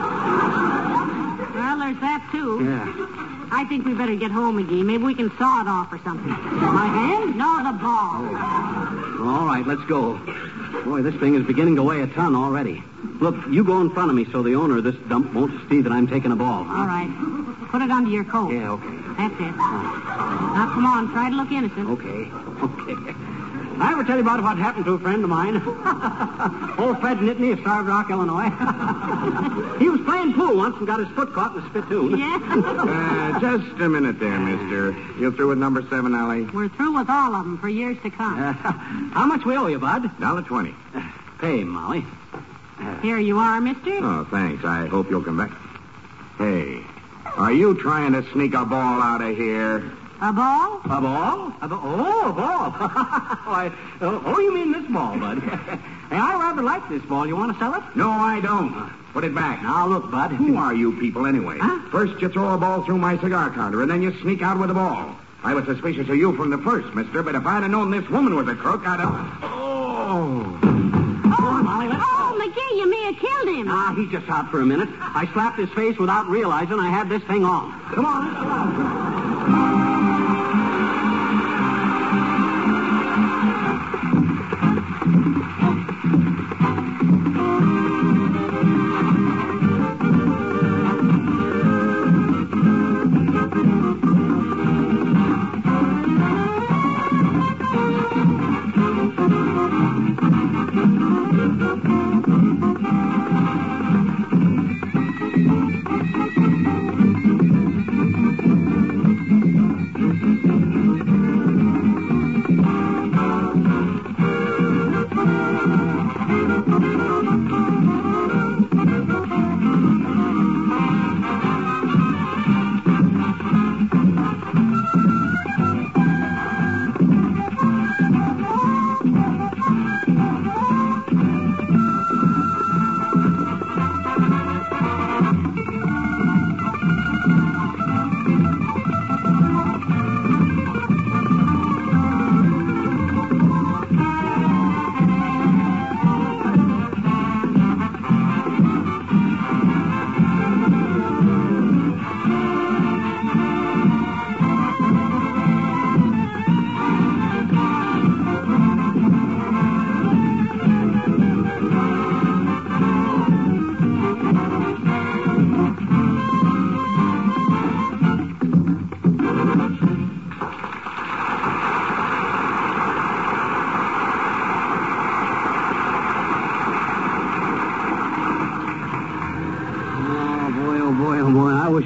Well, 1.53 1.79
there's 1.79 1.99
that, 1.99 2.29
too. 2.31 2.63
Yeah. 2.63 3.26
I 3.49 3.65
think 3.69 3.85
we 3.85 3.93
better 3.93 4.15
get 4.15 4.31
home, 4.31 4.57
McGee. 4.61 4.83
Maybe 4.83 5.03
we 5.03 5.15
can 5.15 5.29
saw 5.37 5.61
it 5.61 5.67
off 5.67 5.91
or 5.91 5.99
something. 6.03 6.29
My 6.29 6.85
hand? 6.87 7.35
No, 7.37 7.57
the 7.63 7.73
ball. 7.79 9.27
All 9.27 9.45
right, 9.45 9.63
let's 9.65 9.83
go. 9.85 10.15
Boy, 10.83 11.01
this 11.01 11.15
thing 11.15 11.35
is 11.35 11.45
beginning 11.45 11.75
to 11.77 11.83
weigh 11.83 12.01
a 12.01 12.07
ton 12.07 12.35
already. 12.35 12.83
Look, 13.21 13.35
you 13.49 13.63
go 13.63 13.79
in 13.81 13.89
front 13.91 14.09
of 14.09 14.15
me 14.15 14.25
so 14.31 14.43
the 14.43 14.55
owner 14.55 14.77
of 14.77 14.83
this 14.83 14.95
dump 15.09 15.33
won't 15.33 15.69
see 15.69 15.81
that 15.81 15.91
I'm 15.91 16.07
taking 16.07 16.31
a 16.31 16.35
ball. 16.35 16.63
huh? 16.63 16.81
All 16.81 16.87
right. 16.87 17.09
Put 17.71 17.81
it 17.81 17.89
under 17.91 18.09
your 18.09 18.23
coat. 18.25 18.51
Yeah, 18.53 18.71
okay. 18.71 18.97
That's 19.17 19.33
it. 19.35 19.55
Now, 19.57 20.71
come 20.73 20.85
on. 20.85 21.11
Try 21.11 21.29
to 21.29 21.35
look 21.35 21.51
innocent. 21.51 21.89
Okay. 21.89 22.31
Okay. 22.57 23.13
I 23.79 23.91
ever 23.91 24.03
tell 24.03 24.15
you 24.15 24.21
about 24.21 24.41
what 24.41 24.57
happened 24.57 24.85
to 24.85 24.93
a 24.93 24.99
friend 24.99 25.23
of 25.23 25.29
mine? 25.29 25.55
Old 26.79 26.99
Fred 26.99 27.17
Nittany 27.17 27.53
of 27.53 27.59
Starved 27.59 27.87
Rock, 27.87 28.09
Illinois. 28.09 28.49
he 29.79 29.89
was 29.89 30.01
playing 30.01 30.33
pool 30.33 30.57
once 30.57 30.75
and 30.77 30.87
got 30.87 30.99
his 30.99 31.09
foot 31.09 31.33
caught 31.33 31.55
in 31.55 31.63
a 31.63 31.69
spittoon. 31.69 32.17
Yeah? 32.17 32.83
Uh, 32.97 33.39
just 33.39 33.79
a 33.81 33.89
minute 33.89 34.19
there, 34.19 34.39
mister. 34.39 34.91
You 35.19 35.31
through 35.31 35.49
with 35.49 35.57
number 35.57 35.81
seven, 35.89 36.15
Alley? 36.15 36.43
We're 36.45 36.69
through 36.69 36.97
with 36.97 37.09
all 37.09 37.35
of 37.35 37.43
them 37.45 37.57
for 37.59 37.67
years 37.69 37.97
to 38.03 38.09
come. 38.09 38.41
Uh, 38.41 38.53
how 38.53 39.25
much 39.25 39.45
we 39.45 39.55
owe 39.57 39.67
you, 39.67 39.77
Bud? 39.79 40.09
Dollar 40.19 40.41
twenty. 40.41 40.73
Pay, 41.39 41.63
Molly. 41.63 42.05
Here 43.01 43.19
you 43.19 43.37
are, 43.39 43.59
mister. 43.59 43.99
Oh, 44.01 44.27
thanks. 44.31 44.63
I 44.63 44.87
hope 44.87 45.09
you'll 45.09 45.23
come 45.23 45.37
back. 45.37 45.51
Hey, 46.37 46.81
are 47.35 47.51
you 47.51 47.75
trying 47.79 48.13
to 48.13 48.23
sneak 48.31 48.53
a 48.53 48.65
ball 48.65 49.01
out 49.01 49.21
of 49.21 49.35
here? 49.35 49.91
A 50.19 50.33
ball? 50.33 50.81
A 50.85 50.99
ball? 50.99 51.53
A 51.61 51.67
ball? 51.67 51.79
Oh, 51.83 52.29
a 52.29 52.33
ball. 52.33 52.71
Why, 53.45 53.71
oh, 54.01 54.23
oh, 54.25 54.39
you 54.39 54.51
mean 54.51 54.71
this 54.71 54.91
ball, 54.91 55.15
Bud? 55.19 55.39
hey, 56.09 56.17
I 56.17 56.33
rather 56.39 56.63
like 56.63 56.89
this 56.89 57.03
ball. 57.03 57.27
You 57.27 57.35
want 57.35 57.53
to 57.53 57.59
sell 57.59 57.75
it? 57.75 57.83
No, 57.95 58.09
I 58.09 58.39
don't. 58.41 58.91
Put 59.13 59.25
it 59.25 59.35
back. 59.35 59.61
Now, 59.61 59.87
look, 59.87 60.09
Bud. 60.09 60.31
Who 60.31 60.57
are 60.57 60.73
you 60.73 60.99
people 60.99 61.27
anyway? 61.27 61.59
Huh? 61.61 61.87
First 61.91 62.19
you 62.19 62.29
throw 62.29 62.51
a 62.55 62.57
ball 62.57 62.83
through 62.83 62.97
my 62.97 63.19
cigar 63.19 63.51
counter, 63.51 63.83
and 63.83 63.91
then 63.91 64.01
you 64.01 64.11
sneak 64.21 64.41
out 64.41 64.59
with 64.59 64.71
a 64.71 64.73
ball. 64.73 65.15
I 65.43 65.53
was 65.53 65.65
suspicious 65.65 66.09
of 66.09 66.15
you 66.15 66.35
from 66.35 66.49
the 66.49 66.57
first, 66.57 66.95
mister, 66.95 67.21
but 67.21 67.35
if 67.35 67.45
I'd 67.45 67.61
have 67.61 67.69
known 67.69 67.91
this 67.91 68.09
woman 68.09 68.35
was 68.35 68.47
a 68.47 68.55
crook, 68.55 68.87
I'd 68.87 68.99
have... 68.99 69.13
Oh! 69.43 70.59
Oh, 71.39 71.61
Molly, 71.63 71.89
let's 71.89 72.01
oh, 72.03 72.39
McGee, 72.41 72.77
you 72.77 72.89
may 72.89 73.03
have 73.03 73.19
killed 73.19 73.55
him. 73.55 73.67
Ah, 73.69 73.93
he's 73.95 74.09
just 74.09 74.27
out 74.29 74.49
for 74.49 74.61
a 74.61 74.65
minute. 74.65 74.89
I 74.99 75.29
slapped 75.33 75.59
his 75.59 75.69
face 75.69 75.97
without 75.99 76.27
realizing 76.27 76.79
I 76.79 76.89
had 76.89 77.07
this 77.07 77.21
thing 77.23 77.45
on. 77.45 77.71
Come 77.93 78.05
on, 78.05 78.33
let's 78.33 79.63
go 79.63 79.76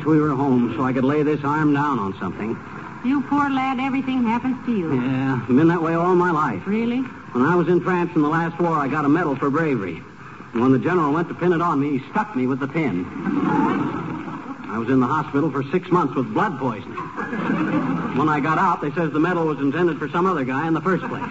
wish 0.01 0.07
we 0.07 0.19
were 0.19 0.35
home 0.35 0.73
so 0.75 0.83
I 0.83 0.93
could 0.93 1.03
lay 1.03 1.21
this 1.21 1.43
arm 1.43 1.73
down 1.73 1.99
on 1.99 2.17
something. 2.19 2.57
You 3.05 3.21
poor 3.21 3.49
lad, 3.49 3.79
everything 3.79 4.23
happens 4.23 4.57
to 4.65 4.75
you. 4.75 4.93
Yeah, 4.95 5.45
been 5.47 5.67
that 5.67 5.81
way 5.81 5.93
all 5.93 6.15
my 6.15 6.31
life. 6.31 6.65
Really? 6.65 7.01
When 7.33 7.45
I 7.45 7.55
was 7.55 7.67
in 7.67 7.81
France 7.81 8.11
in 8.15 8.21
the 8.21 8.27
last 8.27 8.59
war, 8.59 8.77
I 8.77 8.87
got 8.87 9.05
a 9.05 9.09
medal 9.09 9.35
for 9.35 9.49
bravery. 9.49 10.01
And 10.53 10.61
when 10.61 10.71
the 10.71 10.79
general 10.79 11.13
went 11.13 11.27
to 11.29 11.35
pin 11.35 11.53
it 11.53 11.61
on 11.61 11.79
me, 11.79 11.99
he 11.99 12.09
stuck 12.09 12.35
me 12.35 12.47
with 12.47 12.59
the 12.59 12.67
pin. 12.67 13.05
I 14.65 14.77
was 14.77 14.89
in 14.89 14.99
the 14.99 15.07
hospital 15.07 15.51
for 15.51 15.63
six 15.71 15.89
months 15.91 16.15
with 16.15 16.33
blood 16.33 16.57
poisoning. 16.57 16.97
When 18.17 18.27
I 18.27 18.39
got 18.39 18.57
out, 18.57 18.81
they 18.81 18.91
says 18.91 19.11
the 19.11 19.19
medal 19.19 19.45
was 19.45 19.59
intended 19.59 19.99
for 19.99 20.09
some 20.09 20.25
other 20.25 20.43
guy 20.43 20.67
in 20.67 20.73
the 20.73 20.81
first 20.81 21.03
place. 21.03 21.21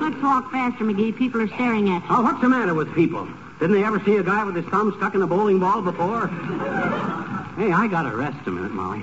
Let's 0.00 0.22
walk 0.22 0.52
faster, 0.52 0.84
McGee. 0.84 1.16
People 1.16 1.40
are 1.42 1.48
staring 1.48 1.88
at 1.90 2.02
you. 2.02 2.08
Oh, 2.10 2.22
what's 2.22 2.40
the 2.40 2.48
matter 2.48 2.74
with 2.74 2.94
people? 2.94 3.28
Didn't 3.60 3.76
they 3.76 3.84
ever 3.84 4.02
see 4.04 4.16
a 4.16 4.22
guy 4.22 4.42
with 4.44 4.56
his 4.56 4.64
thumb 4.66 4.94
stuck 4.96 5.14
in 5.14 5.20
a 5.20 5.26
bowling 5.26 5.60
ball 5.60 5.82
before? 5.82 6.28
Hey, 7.58 7.70
I 7.70 7.88
gotta 7.90 8.16
rest 8.16 8.38
a 8.46 8.50
minute, 8.50 8.72
Molly. 8.72 9.02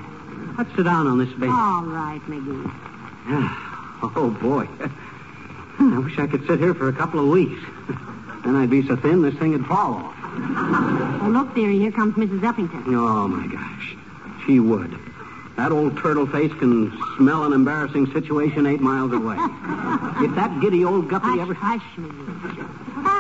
Let's 0.58 0.76
sit 0.76 0.84
down 0.84 1.06
on 1.06 1.20
this 1.20 1.30
bench. 1.38 1.54
All 1.54 1.84
right, 1.84 2.20
McGee. 2.28 3.64
Oh, 4.16 4.30
boy. 4.30 4.66
Hmm, 4.66 5.94
I 5.96 6.00
wish 6.00 6.20
I 6.20 6.28
could 6.28 6.46
sit 6.46 6.60
here 6.60 6.76
for 6.76 6.88
a 6.88 6.94
couple 6.94 7.20
of 7.20 7.28
weeks. 7.28 7.60
Then 8.44 8.56
I'd 8.56 8.70
be 8.70 8.88
so 8.88 8.96
thin 8.96 9.24
this 9.24 9.36
thing 9.36 9.52
would 9.52 9.66
fall 9.66 9.96
off. 9.96 10.16
Oh, 11.22 11.30
look, 11.30 11.54
dearie, 11.54 11.80
here 11.80 11.92
comes 11.92 12.16
Mrs. 12.16 12.40
Uppington. 12.42 12.84
Oh, 12.88 13.28
my 13.28 13.46
gosh. 13.48 13.96
She 14.46 14.60
would. 14.60 14.98
That 15.58 15.72
old 15.72 15.98
turtle 15.98 16.28
face 16.28 16.54
can 16.54 16.98
smell 17.18 17.44
an 17.44 17.52
embarrassing 17.52 18.14
situation 18.14 18.66
eight 18.68 18.80
miles 18.80 19.12
away. 19.12 19.36
if 20.24 20.34
that 20.36 20.60
giddy 20.62 20.86
old 20.86 21.10
guppy 21.10 21.28
Hush, 21.28 21.40
ever... 21.40 21.54
hush. 21.56 21.82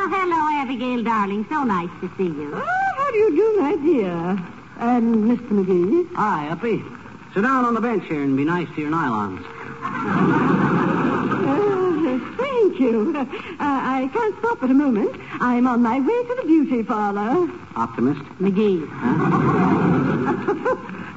Oh, 0.07 0.09
hello, 0.09 0.47
Abigail, 0.61 1.03
darling. 1.03 1.45
So 1.49 1.65
nice 1.65 1.89
to 1.99 2.09
see 2.17 2.23
you. 2.27 2.53
Oh, 2.55 2.61
how 2.61 3.11
do 3.11 3.17
you 3.17 3.35
do, 3.35 3.59
my 3.59 3.75
dear? 3.75 4.39
And 4.79 5.15
Mr. 5.25 5.49
McGee? 5.49 6.07
Hi, 6.15 6.47
Uppy. 6.47 6.81
Sit 7.33 7.41
down 7.41 7.65
on 7.65 7.73
the 7.73 7.81
bench 7.81 8.05
here 8.05 8.23
and 8.23 8.37
be 8.37 8.45
nice 8.45 8.69
to 8.75 8.81
your 8.81 8.89
nylons. 8.89 9.43
Uh, 11.43 12.19
thank 12.37 12.79
you. 12.79 13.17
Uh, 13.17 13.25
I 13.59 14.09
can't 14.13 14.39
stop 14.39 14.63
at 14.63 14.71
a 14.71 14.73
moment. 14.73 15.13
I'm 15.41 15.67
on 15.67 15.81
my 15.81 15.99
way 15.99 16.23
to 16.23 16.35
the 16.39 16.47
beauty 16.47 16.83
parlor. 16.83 17.51
Optimist? 17.75 18.21
McGee. 18.39 18.87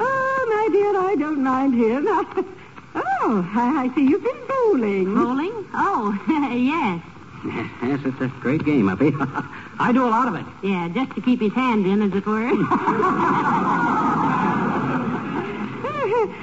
oh, 0.01 0.47
my 0.51 0.69
dear, 0.73 0.99
I 0.99 1.15
don't 1.15 1.45
mind 1.45 1.75
here. 1.77 2.03
oh, 2.97 3.49
I, 3.55 3.85
I 3.85 3.95
see 3.95 4.03
you've 4.09 4.25
been 4.25 4.47
bowling. 4.49 5.15
Bowling? 5.15 5.65
Oh, 5.75 6.19
yes. 6.59 7.10
Yes, 7.45 7.71
yes, 7.83 8.01
it's 8.05 8.21
a 8.21 8.29
great 8.41 8.65
game, 8.65 8.89
Uppy. 8.89 9.13
I 9.79 9.93
do 9.93 10.07
a 10.07 10.11
lot 10.11 10.29
of 10.29 10.35
it. 10.35 10.45
Yeah, 10.63 10.89
just 10.93 11.15
to 11.15 11.23
keep 11.23 11.41
his 11.41 11.53
hand 11.55 11.87
in, 11.87 12.03
as 12.03 12.13
it 12.15 12.27
were. 12.27 12.41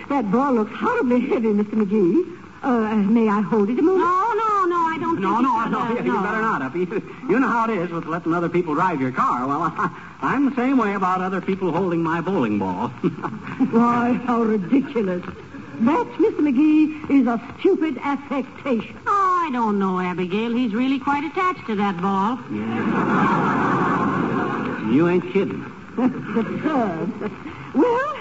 that 0.09 0.31
ball 0.31 0.53
looks 0.53 0.73
horribly 0.75 1.19
heavy, 1.21 1.49
Mr. 1.49 1.75
McGee. 1.75 2.33
Uh, 2.63 2.95
may 2.95 3.29
I 3.29 3.41
hold 3.41 3.69
it 3.69 3.77
a 3.77 3.81
moment? 3.83 4.03
no, 4.03 4.33
no, 4.33 4.65
no, 4.65 4.75
I 4.75 4.97
don't 4.99 5.21
No, 5.21 5.37
think 5.37 5.43
no, 5.43 5.63
you 5.65 5.69
no, 5.69 5.87
should, 5.87 5.99
uh, 5.99 6.03
you 6.03 6.21
better 6.23 6.41
not, 6.41 6.61
Uppy. 6.63 6.79
You 7.29 7.39
know 7.39 7.47
how 7.47 7.69
it 7.69 7.77
is 7.77 7.91
with 7.91 8.05
letting 8.05 8.33
other 8.33 8.49
people 8.49 8.73
drive 8.73 8.99
your 8.99 9.11
car. 9.11 9.45
Well, 9.45 9.71
I'm 10.21 10.49
the 10.49 10.55
same 10.55 10.77
way 10.77 10.95
about 10.95 11.21
other 11.21 11.41
people 11.41 11.71
holding 11.71 12.01
my 12.01 12.21
bowling 12.21 12.57
ball. 12.57 12.87
Why, 12.89 14.13
how 14.25 14.41
ridiculous. 14.41 15.23
That, 15.81 16.07
Mr. 16.17 16.39
McGee, 16.39 17.11
is 17.21 17.27
a 17.27 17.39
stupid 17.59 17.99
affectation. 18.01 18.97
Oh, 19.05 19.26
I 19.47 19.49
don't 19.49 19.79
know, 19.79 19.97
Abigail. 19.97 20.53
He's 20.53 20.73
really 20.73 20.99
quite 20.99 21.23
attached 21.23 21.65
to 21.67 21.75
that 21.77 22.01
ball. 22.01 22.37
you 24.91 25.07
ain't 25.07 25.23
kidding. 25.31 25.63
Absurd. 25.97 27.31
Well, 27.73 28.15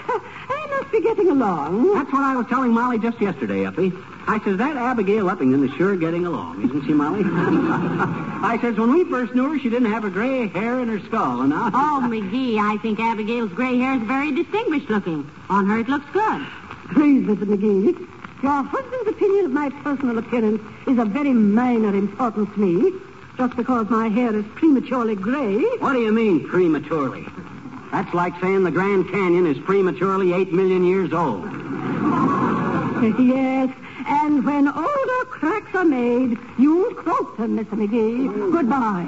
I 0.49 0.67
must 0.69 0.91
be 0.91 1.01
getting 1.01 1.29
along. 1.29 1.95
That's 1.95 2.11
what 2.11 2.21
I 2.21 2.35
was 2.35 2.45
telling 2.47 2.71
Molly 2.71 2.99
just 2.99 3.19
yesterday, 3.19 3.65
Uppy. 3.65 3.91
I 4.27 4.39
says, 4.43 4.57
that 4.57 4.77
Abigail 4.77 5.25
Uppington 5.25 5.67
is 5.67 5.75
sure 5.77 5.95
getting 5.95 6.27
along, 6.27 6.63
isn't 6.65 6.85
she, 6.85 6.93
Molly? 6.93 7.23
I 7.25 8.59
says, 8.61 8.77
when 8.77 8.93
we 8.93 9.03
first 9.05 9.33
knew 9.33 9.49
her, 9.51 9.57
she 9.57 9.69
didn't 9.69 9.91
have 9.91 10.03
a 10.03 10.11
gray 10.11 10.47
hair 10.49 10.79
in 10.79 10.89
her 10.89 10.99
skull, 11.07 11.41
and 11.41 11.49
now... 11.49 11.71
Oh, 11.73 12.01
McGee, 12.03 12.59
I 12.59 12.77
think 12.83 12.99
Abigail's 12.99 13.51
gray 13.53 13.79
hair 13.79 13.95
is 13.95 14.03
very 14.03 14.31
distinguished 14.31 14.91
looking. 14.91 15.27
On 15.49 15.65
her, 15.65 15.79
it 15.79 15.89
looks 15.89 16.05
good. 16.11 16.45
Please, 16.93 17.25
Mr. 17.25 17.45
McGee. 17.45 18.16
Your 18.43 18.63
husband's 18.63 19.09
opinion 19.09 19.45
of 19.45 19.51
my 19.51 19.69
personal 19.83 20.17
appearance 20.17 20.61
is 20.87 20.97
of 20.99 21.07
very 21.09 21.33
minor 21.33 21.95
importance 21.95 22.49
to 22.53 22.59
me. 22.59 22.93
Just 23.37 23.55
because 23.55 23.89
my 23.89 24.07
hair 24.09 24.35
is 24.35 24.45
prematurely 24.55 25.15
gray. 25.15 25.59
What 25.77 25.93
do 25.93 25.99
you 25.99 26.11
mean, 26.11 26.47
prematurely? 26.47 27.25
That's 27.91 28.13
like 28.13 28.33
saying 28.41 28.63
the 28.63 28.71
Grand 28.71 29.09
Canyon 29.09 29.45
is 29.45 29.57
prematurely 29.59 30.33
eight 30.33 30.51
million 30.51 30.83
years 30.83 31.13
old. 31.13 31.45
Yes, 33.19 33.69
and 34.07 34.43
when 34.43 34.67
older 34.67 35.25
cracks 35.25 35.73
are 35.75 35.85
made, 35.85 36.37
you 36.57 36.95
quote 36.97 37.37
them, 37.37 37.57
Mr. 37.57 37.75
McGee. 37.77 38.51
Goodbye. 38.51 39.05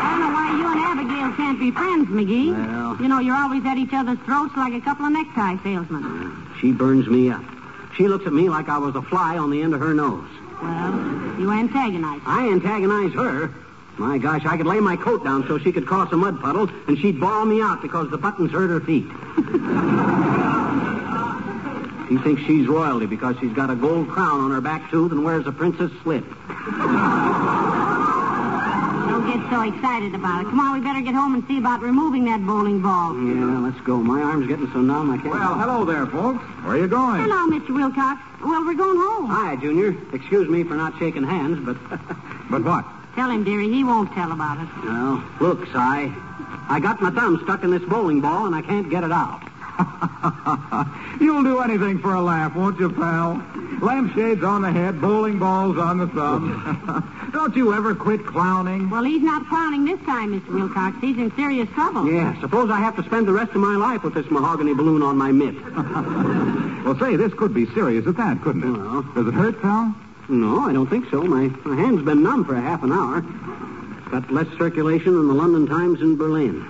I 0.00 0.08
don't 0.10 0.20
know 0.20 0.32
why 0.32 0.50
you 0.56 0.66
and 0.72 0.80
Abigail 0.80 1.32
can't 1.36 1.60
be 1.60 1.70
friends, 1.70 2.07
McGee. 2.18 2.50
Well- 2.52 2.96
You 3.00 3.08
know, 3.08 3.20
you're 3.20 3.36
always 3.36 3.64
at 3.64 3.78
each 3.78 3.92
other's 3.92 4.18
throats 4.26 4.56
like 4.56 4.74
a 4.74 4.80
couple 4.80 5.06
of 5.06 5.12
necktie 5.12 5.56
salesmen. 5.62 6.04
Uh, 6.04 6.58
she 6.60 6.72
burns 6.72 7.06
me 7.06 7.30
up. 7.30 7.44
She 7.96 8.08
looks 8.08 8.26
at 8.26 8.32
me 8.32 8.48
like 8.48 8.68
I 8.68 8.78
was 8.78 8.94
a 8.96 9.02
fly 9.02 9.38
on 9.38 9.50
the 9.50 9.62
end 9.62 9.74
of 9.74 9.80
her 9.80 9.94
nose. 9.94 10.28
Well, 10.62 11.36
you 11.38 11.50
antagonize 11.52 12.20
her. 12.22 12.28
I 12.30 12.48
antagonize 12.48 13.12
her. 13.14 13.50
My 13.96 14.18
gosh, 14.18 14.44
I 14.46 14.56
could 14.56 14.66
lay 14.66 14.78
my 14.80 14.96
coat 14.96 15.24
down 15.24 15.46
so 15.48 15.58
she 15.58 15.72
could 15.72 15.86
cross 15.86 16.12
a 16.12 16.16
mud 16.16 16.40
puddle, 16.40 16.68
and 16.86 16.96
she'd 16.98 17.18
bawl 17.20 17.44
me 17.44 17.60
out 17.60 17.82
because 17.82 18.08
the 18.10 18.18
buttons 18.18 18.52
hurt 18.52 18.70
her 18.70 18.80
feet. 18.80 19.06
she 22.08 22.16
thinks 22.18 22.42
she's 22.42 22.66
royalty 22.68 23.06
because 23.06 23.36
she's 23.40 23.52
got 23.52 23.70
a 23.70 23.74
gold 23.74 24.08
crown 24.08 24.40
on 24.40 24.50
her 24.52 24.60
back 24.60 24.88
tooth 24.90 25.10
and 25.12 25.24
wears 25.24 25.46
a 25.46 25.52
princess 25.52 25.90
slip. 26.04 26.24
Don't 29.28 29.42
get 29.42 29.50
so 29.50 29.60
excited 29.60 30.14
about 30.14 30.40
it. 30.40 30.44
Come 30.44 30.58
on, 30.58 30.80
we 30.80 30.80
better 30.80 31.02
get 31.02 31.14
home 31.14 31.34
and 31.34 31.46
see 31.46 31.58
about 31.58 31.82
removing 31.82 32.24
that 32.24 32.40
bowling 32.46 32.80
ball. 32.80 33.12
Yeah, 33.12 33.58
let's 33.60 33.78
go. 33.84 33.98
My 33.98 34.22
arm's 34.22 34.46
getting 34.48 34.72
so 34.72 34.80
numb 34.80 35.10
I 35.10 35.18
can't. 35.18 35.28
Well, 35.28 35.54
hello 35.58 35.84
there, 35.84 36.06
folks. 36.06 36.42
Where 36.64 36.76
are 36.76 36.78
you 36.78 36.88
going? 36.88 37.20
Hello, 37.20 37.46
Mr. 37.58 37.74
Wilcox. 37.74 38.22
Well, 38.40 38.64
we're 38.64 38.72
going 38.72 38.96
home. 38.96 39.26
Hi, 39.26 39.56
Junior. 39.56 39.94
Excuse 40.14 40.48
me 40.48 40.64
for 40.64 40.76
not 40.76 40.98
shaking 40.98 41.24
hands, 41.24 41.58
but 41.64 41.76
But 42.50 42.64
what? 42.64 42.86
Tell 43.16 43.28
him, 43.28 43.44
dearie. 43.44 43.68
He 43.68 43.84
won't 43.84 44.10
tell 44.14 44.32
about 44.32 44.62
it. 44.62 44.68
well, 44.82 45.22
look, 45.40 45.66
Si, 45.66 45.74
I 45.76 46.80
got 46.80 47.02
my 47.02 47.10
thumb 47.10 47.38
stuck 47.44 47.62
in 47.64 47.70
this 47.70 47.82
bowling 47.82 48.22
ball 48.22 48.46
and 48.46 48.54
I 48.54 48.62
can't 48.62 48.88
get 48.88 49.04
it 49.04 49.12
out. 49.12 49.42
You'll 51.20 51.42
do 51.42 51.60
anything 51.60 51.98
for 51.98 52.14
a 52.14 52.20
laugh, 52.20 52.54
won't 52.54 52.78
you, 52.80 52.90
pal? 52.90 53.42
Lampshades 53.80 54.42
on 54.42 54.62
the 54.62 54.72
head, 54.72 55.00
bowling 55.00 55.38
balls 55.38 55.78
on 55.78 55.98
the 55.98 56.08
thumb. 56.08 57.30
Don't 57.32 57.54
you 57.54 57.72
ever 57.74 57.94
quit 57.94 58.26
clowning? 58.26 58.90
Well, 58.90 59.04
he's 59.04 59.22
not 59.22 59.46
clowning 59.48 59.84
this 59.84 60.00
time, 60.06 60.38
Mr. 60.38 60.52
Wilcox. 60.52 60.96
He's 61.00 61.16
in 61.16 61.34
serious 61.36 61.68
trouble. 61.70 62.10
Yeah, 62.10 62.38
suppose 62.40 62.70
I 62.70 62.78
have 62.78 62.96
to 62.96 63.04
spend 63.04 63.28
the 63.28 63.32
rest 63.32 63.50
of 63.50 63.58
my 63.60 63.76
life 63.76 64.02
with 64.02 64.14
this 64.14 64.28
mahogany 64.30 64.74
balloon 64.74 65.02
on 65.02 65.16
my 65.16 65.32
mitt. 65.32 65.54
Well, 66.78 66.98
say, 66.98 67.16
this 67.16 67.34
could 67.34 67.52
be 67.52 67.66
serious 67.74 68.06
at 68.06 68.16
that, 68.16 68.40
couldn't 68.40 68.62
it? 68.62 68.70
Well. 68.78 69.02
Does 69.14 69.26
it 69.26 69.34
hurt, 69.34 69.60
pal? 69.60 69.94
No, 70.30 70.60
I 70.60 70.72
don't 70.72 70.88
think 70.88 71.10
so. 71.10 71.22
My, 71.22 71.48
my 71.68 71.76
hand's 71.76 72.02
been 72.02 72.22
numb 72.22 72.46
for 72.46 72.54
a 72.54 72.60
half 72.62 72.82
an 72.82 72.92
hour. 72.92 73.20
Got 74.10 74.30
less 74.30 74.46
circulation 74.56 75.12
than 75.12 75.28
the 75.28 75.34
London 75.34 75.66
Times 75.66 76.00
in 76.00 76.16
Berlin. 76.16 76.60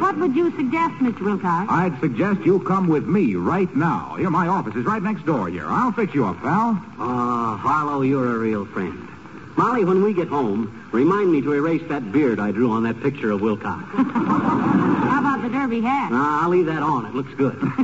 What 0.00 0.18
would 0.34 0.52
you 0.52 0.56
suggest, 0.56 0.94
Mr. 0.94 1.20
Wilcox? 1.20 1.70
I'd 1.70 1.98
suggest 2.00 2.40
you 2.40 2.58
come 2.60 2.88
with 2.88 3.06
me 3.06 3.36
right 3.36 3.74
now. 3.76 4.16
Here, 4.18 4.30
my 4.30 4.48
office 4.48 4.74
is 4.74 4.84
right 4.84 5.02
next 5.02 5.24
door 5.24 5.48
here. 5.48 5.66
I'll 5.66 5.92
fix 5.92 6.12
you 6.12 6.26
up, 6.26 6.40
pal. 6.40 6.82
Ah, 6.98 7.56
Harlow, 7.56 8.02
you're 8.02 8.34
a 8.34 8.38
real 8.38 8.66
friend. 8.66 9.08
Molly, 9.56 9.84
when 9.84 10.02
we 10.02 10.12
get 10.12 10.26
home, 10.26 10.88
remind 10.90 11.30
me 11.30 11.40
to 11.42 11.52
erase 11.52 11.82
that 11.88 12.10
beard 12.10 12.40
I 12.40 12.50
drew 12.50 12.72
on 12.72 12.82
that 12.82 13.00
picture 13.00 13.30
of 13.30 13.42
Wilcox. 13.42 13.84
How 13.94 15.20
about 15.20 15.42
the 15.42 15.50
derby 15.50 15.80
hat? 15.80 16.10
Nah, 16.10 16.42
I'll 16.42 16.48
leave 16.48 16.66
that 16.66 16.82
on. 16.82 17.06
It 17.06 17.14
looks 17.14 17.32
good. 17.34 17.56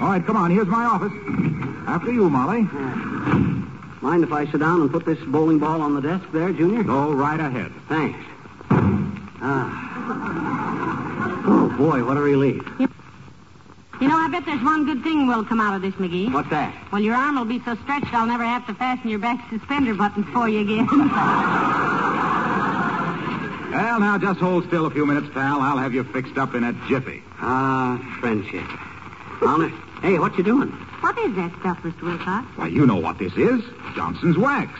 All 0.00 0.08
right, 0.08 0.24
come 0.24 0.36
on. 0.36 0.50
Here's 0.50 0.68
my 0.68 0.84
office. 0.84 1.12
After 1.86 2.12
you, 2.12 2.30
Molly. 2.30 2.62
Mind 4.00 4.24
if 4.24 4.32
I 4.32 4.46
sit 4.50 4.60
down 4.60 4.80
and 4.80 4.90
put 4.90 5.04
this 5.04 5.18
bowling 5.26 5.58
ball 5.58 5.82
on 5.82 5.94
the 5.94 6.00
desk 6.00 6.24
there, 6.32 6.50
Junior? 6.52 6.82
Go 6.82 7.12
right 7.12 7.40
ahead. 7.40 7.72
Thanks. 7.88 8.18
Ah. 9.42 10.95
Oh, 11.48 11.74
boy, 11.78 12.04
what 12.04 12.16
a 12.16 12.20
relief. 12.20 12.62
You 12.78 14.08
know, 14.08 14.16
I 14.16 14.28
bet 14.30 14.44
there's 14.44 14.62
one 14.62 14.84
good 14.84 15.02
thing 15.02 15.26
will 15.26 15.44
come 15.44 15.60
out 15.60 15.74
of 15.74 15.82
this, 15.82 15.94
McGee. 15.94 16.32
What's 16.32 16.50
that? 16.50 16.74
Well, 16.92 17.00
your 17.00 17.14
arm 17.14 17.36
will 17.36 17.44
be 17.46 17.60
so 17.64 17.76
stretched 17.76 18.12
I'll 18.12 18.26
never 18.26 18.44
have 18.44 18.66
to 18.66 18.74
fasten 18.74 19.08
your 19.08 19.18
back 19.18 19.48
suspender 19.48 19.94
buttons 19.94 20.26
for 20.32 20.48
you 20.48 20.60
again. 20.60 20.86
Well, 23.76 24.00
now, 24.00 24.16
just 24.16 24.40
hold 24.40 24.66
still 24.68 24.86
a 24.86 24.90
few 24.90 25.04
minutes, 25.04 25.28
pal. 25.34 25.60
I'll 25.60 25.76
have 25.76 25.92
you 25.92 26.02
fixed 26.04 26.38
up 26.38 26.54
in 26.54 26.64
a 26.64 26.72
jiffy. 26.88 27.22
Ah, 27.40 27.98
friendship. 28.20 28.64
Honest, 29.42 29.74
Hey, 30.02 30.18
what 30.18 30.36
you 30.36 30.44
doing? 30.44 30.68
What 31.00 31.18
is 31.18 31.34
that 31.36 31.50
stuff, 31.60 31.78
Mr. 31.82 32.02
Wilcox? 32.02 32.46
Why, 32.56 32.68
you 32.68 32.86
know 32.86 32.96
what 32.96 33.18
this 33.18 33.32
is. 33.36 33.62
Johnson's 33.94 34.36
wax. 34.36 34.78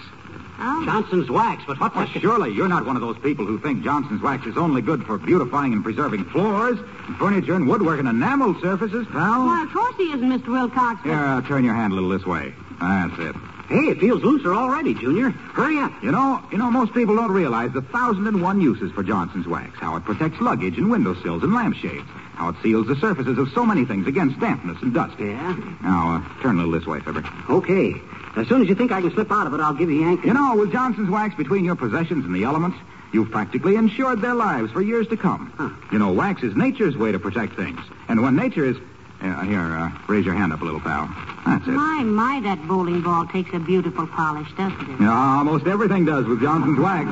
Oh. 0.59 0.85
Johnson's 0.85 1.29
wax, 1.31 1.63
but 1.67 1.79
what 1.79 1.95
Well, 1.95 2.07
surely 2.07 2.53
you're 2.53 2.69
not 2.69 2.87
one 2.87 2.97
of 2.97 3.03
those 3.03 3.19
people 3.19 3.45
who 3.45 3.59
think 3.59 3.83
Johnson's 3.85 4.23
wax 4.23 4.47
is 4.47 4.57
only 4.57 4.81
good 4.83 5.05
for 5.05 5.19
beautifying 5.19 5.73
and 5.73 5.85
preserving 5.85 6.25
floors, 6.27 6.79
and 7.07 7.17
furniture, 7.17 7.55
and 7.55 7.69
woodwork, 7.69 7.99
and 7.99 8.09
enamel 8.09 8.59
surfaces, 8.61 9.07
pal. 9.13 9.45
Why, 9.47 9.65
of 9.65 9.73
course 9.73 9.95
he 9.97 10.05
isn't, 10.13 10.29
Mr. 10.29 10.49
Wilcox. 10.49 11.01
but- 11.03 11.11
Here, 11.11 11.19
uh, 11.19 11.43
turn 11.43 11.65
your 11.65 11.75
hand 11.75 11.93
a 11.93 11.97
little 11.97 12.11
this 12.11 12.25
way. 12.27 12.55
That's 12.81 13.19
it. 13.19 13.37
Hey, 13.69 13.89
it 13.89 13.99
feels 13.99 14.23
looser 14.23 14.55
already, 14.55 14.95
Junior. 14.95 15.31
Hurry 15.31 15.79
up. 15.79 15.93
You 16.01 16.13
know, 16.13 16.41
you 16.53 16.59
know, 16.59 16.71
most 16.71 16.95
people 16.95 17.17
don't 17.17 17.33
realize 17.33 17.73
the 17.73 17.83
thousand 17.83 18.27
and 18.29 18.41
one 18.41 18.61
uses 18.61 18.93
for 18.93 19.03
Johnson's 19.03 19.47
wax. 19.49 19.77
How 19.81 19.97
it 19.97 20.05
protects 20.05 20.41
luggage 20.41 20.79
and 20.79 20.89
windowsills 20.89 21.43
and 21.43 21.53
lampshades. 21.53 22.05
How 22.37 22.51
it 22.51 22.57
seals 22.63 22.87
the 22.87 22.95
surfaces 22.97 23.39
of 23.39 23.51
so 23.53 23.67
many 23.67 23.85
things 23.85 24.07
against 24.07 24.39
dampness 24.39 24.77
and 24.83 24.95
dust. 24.95 25.19
Yeah? 25.19 25.57
Now, 25.83 26.23
uh, 26.23 26.43
turn 26.43 26.57
a 26.57 26.59
little 26.59 26.79
this 26.79 26.87
way, 26.87 27.01
Fibber. 27.01 27.25
Okay. 27.51 28.01
As 28.37 28.47
soon 28.49 28.61
as 28.63 28.69
you 28.69 28.75
think 28.75 28.93
I 28.93 29.01
can 29.01 29.11
slip 29.13 29.33
out 29.33 29.47
of 29.47 29.55
it, 29.55 29.61
I'll 29.61 29.73
give 29.75 29.91
you 29.91 30.03
Yank. 30.03 30.25
You 30.25 30.35
know, 30.35 30.57
with 30.57 30.71
Johnson's 30.71 31.09
wax 31.09 31.35
between 31.35 31.65
your 31.65 31.75
possessions 31.75 32.25
and 32.27 32.35
the 32.35 32.45
elements, 32.45 32.77
you've 33.13 33.31
practically 33.31 33.77
insured 33.77 34.21
their 34.21 34.35
lives 34.35 34.71
for 34.73 34.83
years 34.83 35.09
to 35.09 35.17
come. 35.17 35.53
Huh. 35.57 35.71
You 35.91 35.99
know, 35.99 36.13
wax 36.13 36.43
is 36.43 36.55
nature's 36.55 36.97
way 36.97 37.13
to 37.13 37.19
protect 37.19 37.55
things. 37.57 37.81
And 38.09 38.23
when 38.23 38.37
nature 38.37 38.65
is... 38.65 38.77
Uh, 39.23 39.41
here, 39.41 39.59
uh, 39.61 39.91
raise 40.09 40.27
your 40.27 40.35
hand 40.35 40.53
up 40.53 40.61
a 40.61 40.65
little, 40.65 40.79
pal. 40.79 41.09
That's 41.47 41.67
it. 41.67 41.71
My, 41.71 42.03
my, 42.03 42.41
that 42.41 42.69
bowling 42.69 43.01
ball 43.01 43.27
takes 43.27 43.51
a 43.55 43.59
beautiful 43.59 44.07
polish, 44.07 44.49
doesn't 44.59 44.91
it? 44.91 45.01
Yeah, 45.01 45.11
almost 45.11 45.67
everything 45.67 46.05
does 46.05 46.27
with 46.27 46.43
Johnson's 46.43 46.79
wax. 46.79 47.09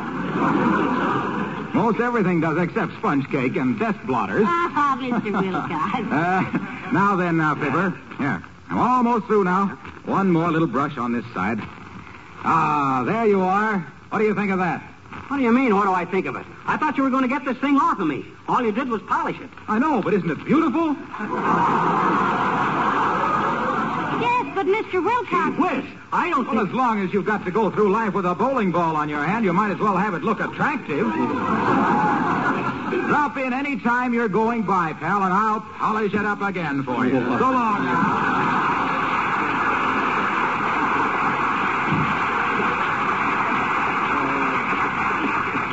Most 1.75 2.01
everything 2.01 2.43
does 2.43 2.59
except 2.59 2.93
sponge 2.99 3.27
cake 3.31 3.57
and 3.57 3.79
desk 3.79 3.99
blotters. 4.05 4.45
Ah, 4.47 4.99
Mr. 5.01 5.33
Wilcox. 5.33 5.95
Uh, 6.13 6.91
now 6.93 7.17
then, 7.17 7.41
uh, 7.41 7.55
Fibber. 7.55 7.99
Here. 8.19 8.45
I'm 8.71 8.79
almost 8.79 9.27
through 9.27 9.45
now. 9.45 9.67
One 10.05 10.31
more 10.31 10.51
little 10.51 10.67
brush 10.69 10.97
on 10.99 11.13
this 11.13 11.25
side. 11.35 11.59
Ah, 12.47 13.03
there 13.07 13.27
you 13.27 13.41
are. 13.41 13.79
What 14.11 14.19
do 14.19 14.25
you 14.25 14.35
think 14.35 14.51
of 14.51 14.59
that? 14.59 14.83
What 15.29 15.37
do 15.39 15.43
you 15.43 15.53
mean, 15.53 15.75
what 15.75 15.85
do 15.85 15.93
I 15.93 16.05
think 16.05 16.27
of 16.27 16.37
it? 16.37 16.45
I 16.67 16.77
thought 16.77 16.97
you 16.97 17.03
were 17.03 17.11
going 17.11 17.23
to 17.23 17.29
get 17.29 17.45
this 17.45 17.57
thing 17.59 17.77
off 17.77 17.99
of 17.99 18.07
me. 18.07 18.25
All 18.49 18.63
you 18.63 18.73
did 18.73 18.89
was 18.89 19.01
polish 19.03 19.39
it. 19.41 19.49
I 19.69 19.79
know, 19.79 20.03
but 20.03 20.13
isn't 20.13 20.31
it 20.31 20.45
beautiful? 20.45 20.89
yes, 24.21 24.47
but 24.55 24.67
Mr. 24.67 25.03
Wilcox. 25.05 25.57
Whiz, 25.59 25.85
I 26.13 26.31
don't 26.31 26.47
Well, 26.47 26.57
think... 26.57 26.69
as 26.69 26.75
long 26.75 27.01
as 27.03 27.13
you've 27.13 27.25
got 27.25 27.45
to 27.45 27.51
go 27.51 27.71
through 27.71 27.91
life 27.91 28.13
with 28.13 28.27
a 28.27 28.35
bowling 28.35 28.71
ball 28.73 28.97
on 28.97 29.09
your 29.09 29.25
hand, 29.25 29.45
you 29.45 29.53
might 29.53 29.71
as 29.71 29.79
well 29.79 29.97
have 29.97 30.15
it 30.15 30.23
look 30.23 30.41
attractive. 30.41 31.07
Drop 32.91 33.37
in 33.39 33.53
any 33.53 33.79
time 33.81 34.13
you're 34.13 34.29
going 34.29 34.63
by, 34.63 34.93
pal, 34.93 35.23
and 35.23 35.33
I'll 35.33 35.61
polish 35.61 36.13
it 36.15 36.25
up 36.25 36.43
again 36.43 36.83
for 36.83 37.07
you. 37.07 37.15
So 37.45 37.51
long 37.51 37.85
now. 37.85 38.03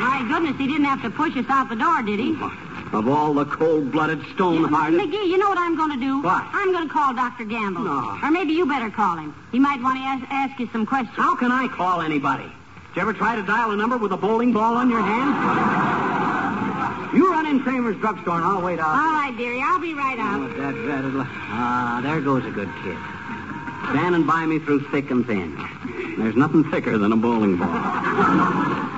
My 0.00 0.26
goodness, 0.28 0.56
he 0.58 0.66
didn't 0.66 0.84
have 0.84 1.02
to 1.02 1.10
push 1.10 1.36
us 1.36 1.46
out 1.48 1.68
the 1.68 1.76
door, 1.76 2.02
did 2.02 2.18
he? 2.18 2.32
Of 2.92 3.08
all 3.08 3.32
the 3.32 3.46
cold-blooded, 3.46 4.20
stone-hearted... 4.34 5.00
McGee, 5.00 5.26
you 5.28 5.38
know 5.38 5.48
what 5.48 5.58
I'm 5.58 5.76
going 5.76 5.92
to 5.92 6.00
do? 6.00 6.22
What? 6.22 6.44
I'm 6.52 6.72
going 6.72 6.86
to 6.86 6.92
call 6.92 7.14
Dr. 7.14 7.44
Gamble. 7.44 7.82
No. 7.82 8.18
Or 8.22 8.30
maybe 8.30 8.52
you 8.52 8.66
better 8.66 8.90
call 8.90 9.16
him. 9.16 9.34
He 9.50 9.58
might 9.58 9.80
want 9.82 9.98
to 9.98 10.04
ask, 10.04 10.24
ask 10.30 10.60
you 10.60 10.68
some 10.72 10.84
questions. 10.84 11.16
How 11.16 11.34
can 11.36 11.50
I 11.50 11.68
call 11.68 12.02
anybody? 12.02 12.44
Did 12.44 12.96
you 12.96 13.02
ever 13.02 13.14
try 13.14 13.36
to 13.36 13.42
dial 13.42 13.70
a 13.70 13.76
number 13.76 13.96
with 13.96 14.12
a 14.12 14.16
bowling 14.18 14.52
ball 14.52 14.74
on 14.76 14.90
your 14.90 15.00
hand? 15.00 15.91
In 17.52 17.60
Kramer's 17.60 18.00
drugstore 18.00 18.36
and 18.36 18.44
I'll 18.44 18.62
wait 18.62 18.78
out. 18.80 18.88
All 18.88 19.12
right, 19.12 19.36
dearie, 19.36 19.60
I'll 19.60 19.78
be 19.78 19.92
right 19.92 20.18
out. 20.18 20.40
Oh, 20.40 20.48
that, 20.56 20.72
that, 20.72 21.04
ah, 21.52 22.00
there 22.02 22.18
goes 22.22 22.46
a 22.46 22.50
good 22.50 22.70
kid. 22.80 22.96
Standing 23.92 24.24
by 24.24 24.46
me 24.46 24.58
through 24.58 24.88
thick 24.88 25.10
and 25.10 25.20
thin. 25.26 25.60
There's 26.16 26.34
nothing 26.34 26.64
thicker 26.70 26.96
than 26.96 27.12
a 27.12 27.16
bowling 27.16 27.58
ball. 27.58 27.68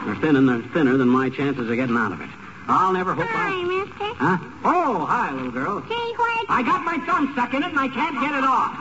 They're 0.07 0.15
thin 0.23 0.37
and 0.37 0.49
they're 0.49 0.63
thinner 0.71 0.97
than 0.97 1.09
my 1.09 1.31
chances 1.31 1.69
of 1.69 1.75
getting 1.75 1.97
out 1.97 2.13
of 2.13 2.21
it. 2.21 2.31
I'll 2.69 2.93
never 2.93 3.13
hope 3.13 3.27
Hi, 3.27 3.59
I... 3.59 3.65
mister. 3.65 4.15
Huh? 4.23 4.39
Oh, 4.63 5.05
hi, 5.05 5.33
little 5.33 5.51
girl. 5.51 5.81
Gee, 5.81 6.15
what? 6.15 6.47
I 6.49 6.63
got 6.63 6.85
my 6.85 7.05
thumb 7.07 7.33
stuck 7.33 7.55
in 7.55 7.63
it 7.65 7.71
and 7.71 7.81
I 7.81 7.89
can't 7.89 8.21
get 8.23 8.39
it 8.39 8.45
off. 8.47 8.79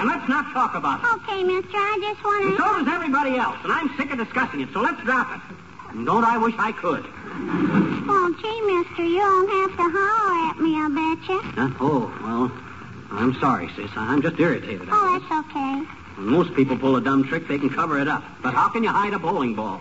And 0.00 0.08
let's 0.08 0.26
not 0.26 0.54
talk 0.54 0.74
about 0.74 1.04
it. 1.04 1.06
Okay, 1.20 1.44
mister, 1.44 1.76
I 1.76 1.98
just 2.00 2.24
want 2.24 2.44
And 2.46 2.56
to... 2.56 2.62
so 2.62 2.78
does 2.78 2.88
everybody 2.88 3.36
else, 3.36 3.58
and 3.62 3.72
I'm 3.72 3.94
sick 3.98 4.10
of 4.10 4.16
discussing 4.16 4.62
it, 4.62 4.72
so 4.72 4.80
let's 4.80 5.04
drop 5.04 5.36
it. 5.36 5.42
And 5.90 6.06
don't 6.06 6.24
I 6.24 6.38
wish 6.38 6.54
I 6.56 6.72
could? 6.72 7.04
Oh, 8.12 8.34
gee, 8.40 8.59
you 9.04 9.18
don't 9.18 9.50
have 9.50 9.76
to 9.76 9.98
holler 9.98 10.50
at 10.50 10.58
me, 10.60 10.76
I 10.76 10.88
betcha. 10.88 11.38
Huh? 11.54 11.70
Oh, 11.80 12.12
well, 12.22 12.52
I'm 13.10 13.34
sorry, 13.40 13.68
sis. 13.76 13.90
I'm 13.96 14.22
just 14.22 14.38
irritated. 14.38 14.88
Oh, 14.90 15.18
guess. 15.18 15.28
that's 15.28 15.46
okay. 15.50 15.84
When 16.16 16.26
most 16.26 16.54
people 16.54 16.76
pull 16.76 16.96
a 16.96 17.00
dumb 17.00 17.24
trick, 17.24 17.48
they 17.48 17.58
can 17.58 17.70
cover 17.70 18.00
it 18.00 18.08
up. 18.08 18.22
But 18.42 18.54
how 18.54 18.68
can 18.68 18.82
you 18.82 18.90
hide 18.90 19.14
a 19.14 19.18
bowling 19.18 19.54
ball? 19.54 19.80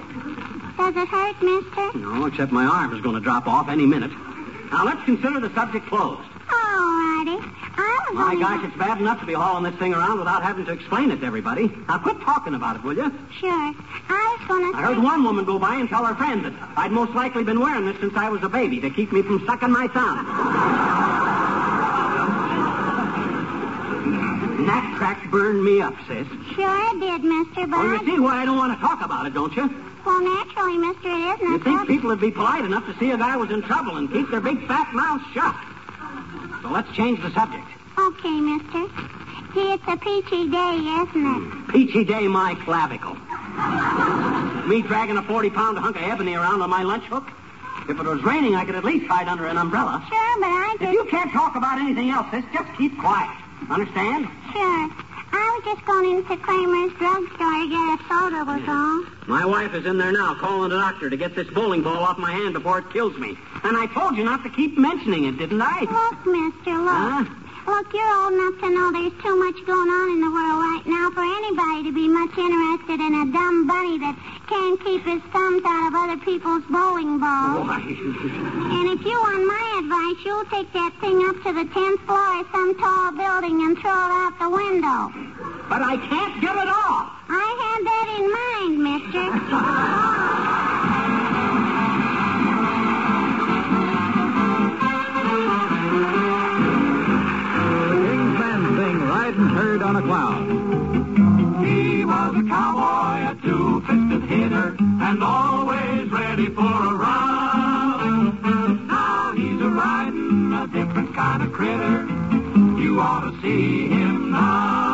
Does 0.77 0.95
it 0.95 1.07
hurt, 1.09 1.41
mister? 1.41 1.97
No, 1.97 2.25
except 2.25 2.51
my 2.51 2.65
arm 2.65 2.95
is 2.95 3.01
going 3.01 3.15
to 3.15 3.21
drop 3.21 3.47
off 3.47 3.67
any 3.69 3.85
minute. 3.85 4.11
Now, 4.71 4.85
let's 4.85 5.03
consider 5.03 5.39
the 5.39 5.53
subject 5.53 5.87
closed. 5.87 6.29
All 6.49 7.25
righty. 7.25 7.58
I 7.77 8.11
My 8.13 8.35
gosh, 8.35 8.65
it's 8.65 8.77
bad 8.77 8.99
enough 8.99 9.19
to 9.19 9.25
be 9.25 9.33
hauling 9.33 9.63
this 9.63 9.75
thing 9.79 9.93
around 9.93 10.19
without 10.19 10.43
having 10.43 10.65
to 10.65 10.71
explain 10.71 11.11
it 11.11 11.17
to 11.21 11.25
everybody. 11.25 11.71
Now, 11.87 11.99
quit 11.99 12.19
talking 12.21 12.55
about 12.55 12.75
it, 12.77 12.83
will 12.83 12.95
you? 12.95 13.13
Sure. 13.39 13.73
I 14.09 14.37
was 14.39 14.47
to 14.47 14.77
I 14.77 14.81
heard 14.81 14.97
one 14.97 15.23
woman 15.23 15.45
go 15.45 15.59
by 15.59 15.75
and 15.75 15.87
tell 15.89 16.05
her 16.05 16.15
friend 16.15 16.43
that 16.45 16.53
I'd 16.75 16.91
most 16.91 17.13
likely 17.13 17.43
been 17.43 17.59
wearing 17.59 17.85
this 17.85 17.99
since 17.99 18.15
I 18.15 18.29
was 18.29 18.41
a 18.43 18.49
baby 18.49 18.79
to 18.81 18.89
keep 18.89 19.11
me 19.11 19.21
from 19.21 19.45
sucking 19.45 19.71
my 19.71 19.87
thumb. 19.87 20.25
That 24.65 24.95
crack 24.97 25.29
burned 25.31 25.63
me 25.63 25.81
up, 25.81 25.95
sis. 26.07 26.27
Sure 26.55 26.95
it 26.95 26.99
did, 26.99 27.23
mister, 27.23 27.67
but 27.67 27.79
Well, 27.79 27.93
you 27.93 28.05
see 28.05 28.19
why 28.19 28.41
I 28.41 28.45
don't 28.45 28.57
want 28.57 28.73
to 28.73 28.79
talk 28.79 29.01
about 29.03 29.25
it, 29.25 29.33
don't 29.33 29.55
you? 29.55 29.69
Well, 30.05 30.21
naturally, 30.21 30.77
mister, 30.77 31.09
it 31.09 31.41
isn't. 31.41 31.49
You 31.49 31.59
think 31.59 31.87
people 31.87 32.09
would 32.09 32.21
be 32.21 32.31
polite 32.31 32.65
enough 32.65 32.85
to 32.85 32.97
see 32.97 33.11
a 33.11 33.17
guy 33.17 33.35
was 33.35 33.51
in 33.51 33.61
trouble 33.61 33.97
and 33.97 34.11
keep 34.11 34.29
their 34.31 34.41
big 34.41 34.65
fat 34.67 34.93
mouths 34.93 35.23
shut. 35.33 35.55
So 36.61 36.69
let's 36.69 36.91
change 36.95 37.21
the 37.21 37.31
subject. 37.33 37.67
Okay, 37.97 38.39
mister. 38.39 38.87
Gee, 39.53 39.73
it's 39.73 39.83
a 39.87 39.97
peachy 39.97 40.49
day, 40.49 40.75
isn't 40.77 41.15
it? 41.15 41.41
Hmm. 41.41 41.71
Peachy 41.71 42.03
day, 42.03 42.27
my 42.27 42.55
clavicle. 42.65 43.15
Me 44.67 44.81
dragging 44.81 45.17
a 45.17 45.23
40-pound 45.23 45.77
hunk 45.77 45.95
of 45.95 46.03
ebony 46.03 46.35
around 46.35 46.61
on 46.61 46.69
my 46.69 46.83
lunch 46.83 47.03
hook? 47.05 47.25
If 47.89 47.99
it 47.99 48.05
was 48.05 48.21
raining, 48.23 48.55
I 48.55 48.65
could 48.65 48.75
at 48.75 48.83
least 48.83 49.07
hide 49.07 49.27
under 49.27 49.47
an 49.47 49.57
umbrella. 49.57 50.05
Sure, 50.07 50.39
but 50.39 50.45
I 50.47 50.77
If 50.79 50.93
you 50.93 51.05
can't 51.05 51.31
talk 51.31 51.55
about 51.55 51.79
anything 51.79 52.11
else, 52.11 52.27
sis, 52.31 52.45
just 52.53 52.69
keep 52.77 52.97
quiet. 52.99 53.35
Understand? 53.69 54.27
Sure. 54.53 54.89
I 55.31 55.61
was 55.61 55.75
just 55.75 55.85
going 55.85 56.17
into 56.17 56.37
Kramer's 56.37 56.93
drugstore 56.93 57.59
to 57.61 57.67
get 57.69 57.77
a 57.79 57.97
soda, 58.07 58.43
was 58.45 58.67
all. 58.67 59.27
My 59.27 59.45
wife 59.45 59.73
is 59.73 59.85
in 59.85 59.97
there 59.97 60.11
now 60.11 60.35
calling 60.35 60.69
the 60.69 60.77
doctor 60.77 61.09
to 61.09 61.17
get 61.17 61.35
this 61.35 61.47
bowling 61.49 61.83
ball 61.83 62.03
off 62.03 62.17
my 62.17 62.31
hand 62.31 62.53
before 62.53 62.79
it 62.79 62.89
kills 62.91 63.17
me. 63.17 63.37
And 63.63 63.77
I 63.77 63.87
told 63.87 64.17
you 64.17 64.23
not 64.23 64.43
to 64.43 64.49
keep 64.49 64.77
mentioning 64.77 65.25
it, 65.25 65.37
didn't 65.37 65.61
I? 65.61 65.81
Look, 65.81 66.25
mister, 66.25 66.77
look. 66.77 66.93
Huh? 66.93 67.25
Look, 67.67 67.93
you're 67.93 68.15
old 68.23 68.33
enough 68.33 68.59
to 68.61 68.69
know 68.69 68.91
there's 68.91 69.17
too 69.21 69.35
much 69.35 69.55
going 69.65 69.89
on 69.89 70.07
in 70.15 70.21
the 70.21 70.31
world 70.31 70.59
right 70.63 70.85
now 70.85 71.11
for 71.11 71.23
anybody 71.23 71.83
to 71.83 71.91
be 71.91 72.07
much 72.07 72.37
interested 72.37 72.99
in 72.99 73.13
a 73.15 73.25
dumb 73.31 73.67
bunny 73.67 73.99
that 73.99 74.15
can't 74.47 74.79
keep 74.83 75.03
his 75.03 75.21
thumbs 75.31 75.63
out 75.65 75.87
of 75.87 75.93
other 75.95 76.17
people's 76.23 76.63
bowling 76.69 77.19
balls. 77.19 77.67
Why? 77.67 77.79
And 77.83 78.85
if 78.95 79.05
you 79.05 79.17
want 79.19 79.43
my 79.45 79.65
advice, 79.83 80.19
you'll 80.25 80.45
take 80.47 80.71
that 80.73 80.93
thing 81.01 81.19
up 81.27 81.35
to 81.43 81.51
the 81.53 81.67
10th 81.67 82.01
floor 82.07 82.39
of 82.39 82.47
some 82.51 82.77
tall 82.79 83.11
building 83.11 83.61
and 83.61 83.77
throw 83.77 83.91
it 83.91 84.13
out 84.17 84.33
the 84.39 84.49
window. 84.49 85.11
But 85.67 85.81
I 85.83 85.97
can't 85.97 86.41
get 86.41 86.55
it 86.55 86.69
off. 86.69 87.11
I 87.29 87.47
had 87.63 87.81
that 87.85 88.07
in 88.17 88.25
mind, 88.31 88.75
mister. 88.87 90.65
riding 99.29 99.55
herd 99.55 99.83
on 99.83 99.95
a 99.95 100.01
cloud. 100.01 101.63
He 101.63 102.03
was 102.03 102.35
a 102.35 102.43
cowboy, 102.49 103.31
a 103.31 103.35
two-fisted 103.43 104.23
hitter, 104.23 104.75
and 104.79 105.23
always 105.23 106.09
ready 106.09 106.47
for 106.47 106.61
a 106.61 106.93
run. 106.95 108.87
Now 108.87 109.33
he's 109.35 109.61
a 109.61 109.69
riding 109.69 110.53
a 110.53 110.67
different 110.67 111.13
kind 111.15 111.43
of 111.43 111.51
critter. 111.51 112.07
You 112.81 112.99
ought 112.99 113.31
to 113.31 113.41
see 113.41 113.87
him 113.89 114.31
now. 114.31 114.88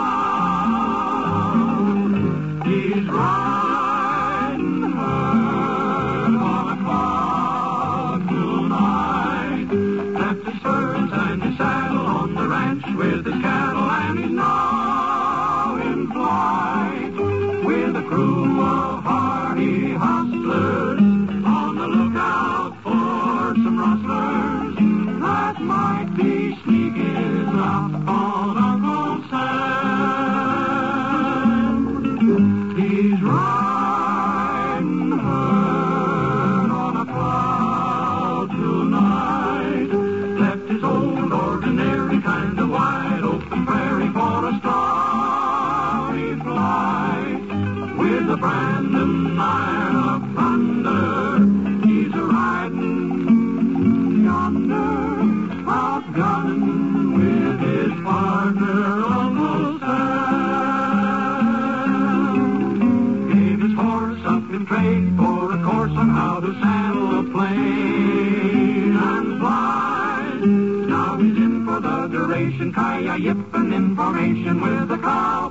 Information 75.06 75.45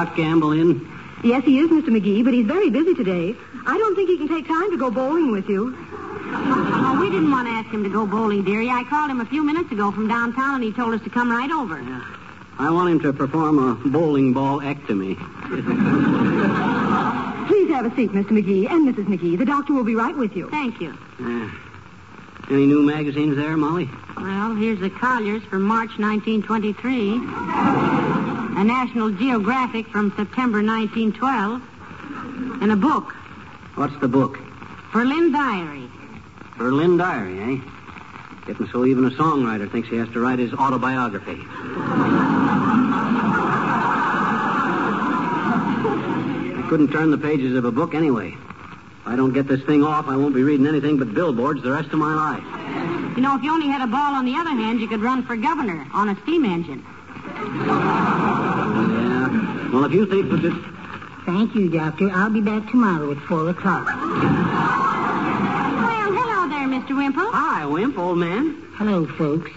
Was 0.00 0.08
Doc 0.08 0.16
Gamble 0.16 0.52
in? 0.52 0.88
Yes, 1.22 1.44
he 1.44 1.58
is, 1.58 1.68
Mr. 1.68 1.88
McGee, 1.88 2.24
but 2.24 2.32
he's 2.32 2.46
very 2.46 2.70
busy 2.70 2.94
today. 2.94 3.36
I 3.66 3.76
don't 3.76 3.94
think 3.94 4.08
he 4.08 4.16
can 4.16 4.28
take 4.28 4.48
time 4.48 4.70
to 4.70 4.78
go 4.78 4.90
bowling 4.90 5.30
with 5.30 5.46
you. 5.46 5.76
Oh, 5.76 6.96
we 6.98 7.10
didn't 7.10 7.30
want 7.30 7.48
to 7.48 7.52
ask 7.52 7.68
him 7.68 7.84
to 7.84 7.90
go 7.90 8.06
bowling, 8.06 8.42
dearie. 8.42 8.70
I 8.70 8.82
called 8.84 9.10
him 9.10 9.20
a 9.20 9.26
few 9.26 9.44
minutes 9.44 9.70
ago 9.70 9.92
from 9.92 10.08
downtown, 10.08 10.54
and 10.54 10.64
he 10.64 10.72
told 10.72 10.94
us 10.94 11.02
to 11.02 11.10
come 11.10 11.30
right 11.30 11.50
over. 11.50 11.76
I 12.58 12.70
want 12.70 12.92
him 12.92 13.00
to 13.00 13.12
perform 13.12 13.58
a 13.58 13.74
bowling 13.74 14.32
ball 14.32 14.60
ectomy. 14.60 15.16
Please 17.48 17.68
have 17.68 17.84
a 17.84 17.94
seat, 17.94 18.12
Mr. 18.12 18.30
McGee 18.30 18.70
and 18.70 18.88
Mrs. 18.88 19.04
McGee. 19.04 19.36
The 19.36 19.44
doctor 19.44 19.74
will 19.74 19.84
be 19.84 19.96
right 19.96 20.16
with 20.16 20.34
you. 20.34 20.48
Thank 20.48 20.80
you. 20.80 20.96
Uh, 21.20 21.50
any 22.50 22.66
new 22.66 22.82
magazines 22.82 23.36
there, 23.36 23.56
Molly? 23.56 23.88
Well, 24.16 24.54
here's 24.54 24.80
the 24.80 24.90
Collier's 24.90 25.42
from 25.44 25.62
March 25.62 25.90
1923. 25.98 27.14
A 28.60 28.64
National 28.64 29.10
Geographic 29.10 29.86
from 29.88 30.12
September 30.16 30.62
1912. 30.62 31.62
And 32.62 32.72
a 32.72 32.76
book, 32.76 33.14
What's 33.76 33.98
the 34.00 34.08
book? 34.08 34.38
Berlin 34.92 35.32
Diary. 35.32 35.88
Berlin 36.58 36.96
Diary, 36.98 37.38
eh? 37.40 37.60
Getting 38.46 38.68
so 38.68 38.84
even 38.84 39.06
a 39.06 39.10
songwriter 39.10 39.70
thinks 39.70 39.88
he 39.88 39.96
has 39.96 40.08
to 40.10 40.20
write 40.20 40.38
his 40.38 40.52
autobiography. 40.52 41.38
I 46.58 46.66
couldn't 46.68 46.88
turn 46.88 47.10
the 47.10 47.18
pages 47.18 47.54
of 47.56 47.64
a 47.64 47.72
book 47.72 47.94
anyway. 47.94 48.36
If 49.10 49.14
I 49.14 49.16
don't 49.16 49.32
get 49.32 49.48
this 49.48 49.60
thing 49.62 49.82
off, 49.82 50.06
I 50.06 50.14
won't 50.14 50.36
be 50.36 50.44
reading 50.44 50.68
anything 50.68 50.96
but 50.96 51.12
billboards 51.12 51.64
the 51.64 51.72
rest 51.72 51.88
of 51.88 51.98
my 51.98 52.14
life. 52.14 52.44
You 53.16 53.22
know, 53.22 53.34
if 53.34 53.42
you 53.42 53.50
only 53.52 53.66
had 53.66 53.82
a 53.82 53.88
ball 53.88 54.14
on 54.14 54.24
the 54.24 54.36
other 54.36 54.50
hand, 54.50 54.80
you 54.80 54.86
could 54.86 55.00
run 55.00 55.26
for 55.26 55.34
governor 55.34 55.84
on 55.92 56.10
a 56.10 56.16
steam 56.22 56.44
engine. 56.44 56.86
Yeah. 57.66 58.06
Well, 59.72 59.84
if 59.84 59.92
you 59.92 60.06
think 60.06 60.30
that 60.30 60.36
this... 60.36 60.54
Thank 61.26 61.56
you, 61.56 61.68
Doctor. 61.68 62.08
I'll 62.12 62.30
be 62.30 62.40
back 62.40 62.70
tomorrow 62.70 63.10
at 63.10 63.18
4 63.24 63.48
o'clock. 63.50 63.86
Well, 63.86 63.96
hello 66.14 66.48
there, 66.48 66.68
Mr. 66.68 66.96
Wimple. 66.96 67.32
Hi, 67.32 67.66
Wimp, 67.66 67.98
old 67.98 68.18
man. 68.18 68.62
Hello, 68.76 69.06
folks. 69.18 69.50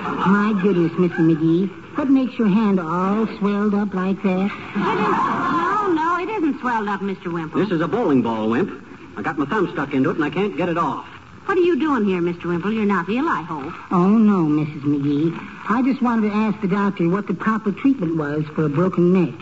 My 0.00 0.58
goodness, 0.62 0.92
Mr. 0.92 1.18
McGee. 1.18 1.68
What 1.98 2.08
makes 2.08 2.38
your 2.38 2.48
hand 2.48 2.80
all 2.80 3.26
swelled 3.36 3.74
up 3.74 3.92
like 3.92 4.22
that? 4.22 4.46
It 4.46 4.98
is... 5.04 5.12
No, 5.12 5.92
no, 5.92 6.16
it 6.22 6.30
isn't 6.38 6.58
swelled 6.60 6.88
up, 6.88 7.02
Mr. 7.02 7.30
Wimple. 7.30 7.60
This 7.60 7.70
is 7.70 7.82
a 7.82 7.86
bowling 7.86 8.22
ball, 8.22 8.48
Wimp. 8.48 8.80
I 9.16 9.22
got 9.22 9.38
my 9.38 9.46
thumb 9.46 9.70
stuck 9.72 9.94
into 9.94 10.10
it, 10.10 10.16
and 10.16 10.24
I 10.24 10.30
can't 10.30 10.56
get 10.56 10.68
it 10.68 10.78
off. 10.78 11.06
What 11.46 11.58
are 11.58 11.60
you 11.60 11.78
doing 11.78 12.04
here, 12.04 12.20
Mr. 12.20 12.46
Wimple? 12.46 12.72
You're 12.72 12.86
not 12.86 13.08
ill, 13.08 13.28
I 13.28 13.42
hope. 13.42 13.72
Oh, 13.90 14.08
no, 14.08 14.44
Mrs. 14.46 14.82
McGee. 14.82 15.38
I 15.68 15.82
just 15.82 16.00
wanted 16.02 16.30
to 16.30 16.34
ask 16.34 16.60
the 16.60 16.68
doctor 16.68 17.08
what 17.08 17.26
the 17.26 17.34
proper 17.34 17.70
treatment 17.70 18.16
was 18.16 18.44
for 18.54 18.64
a 18.64 18.68
broken 18.68 19.12
neck. 19.12 19.38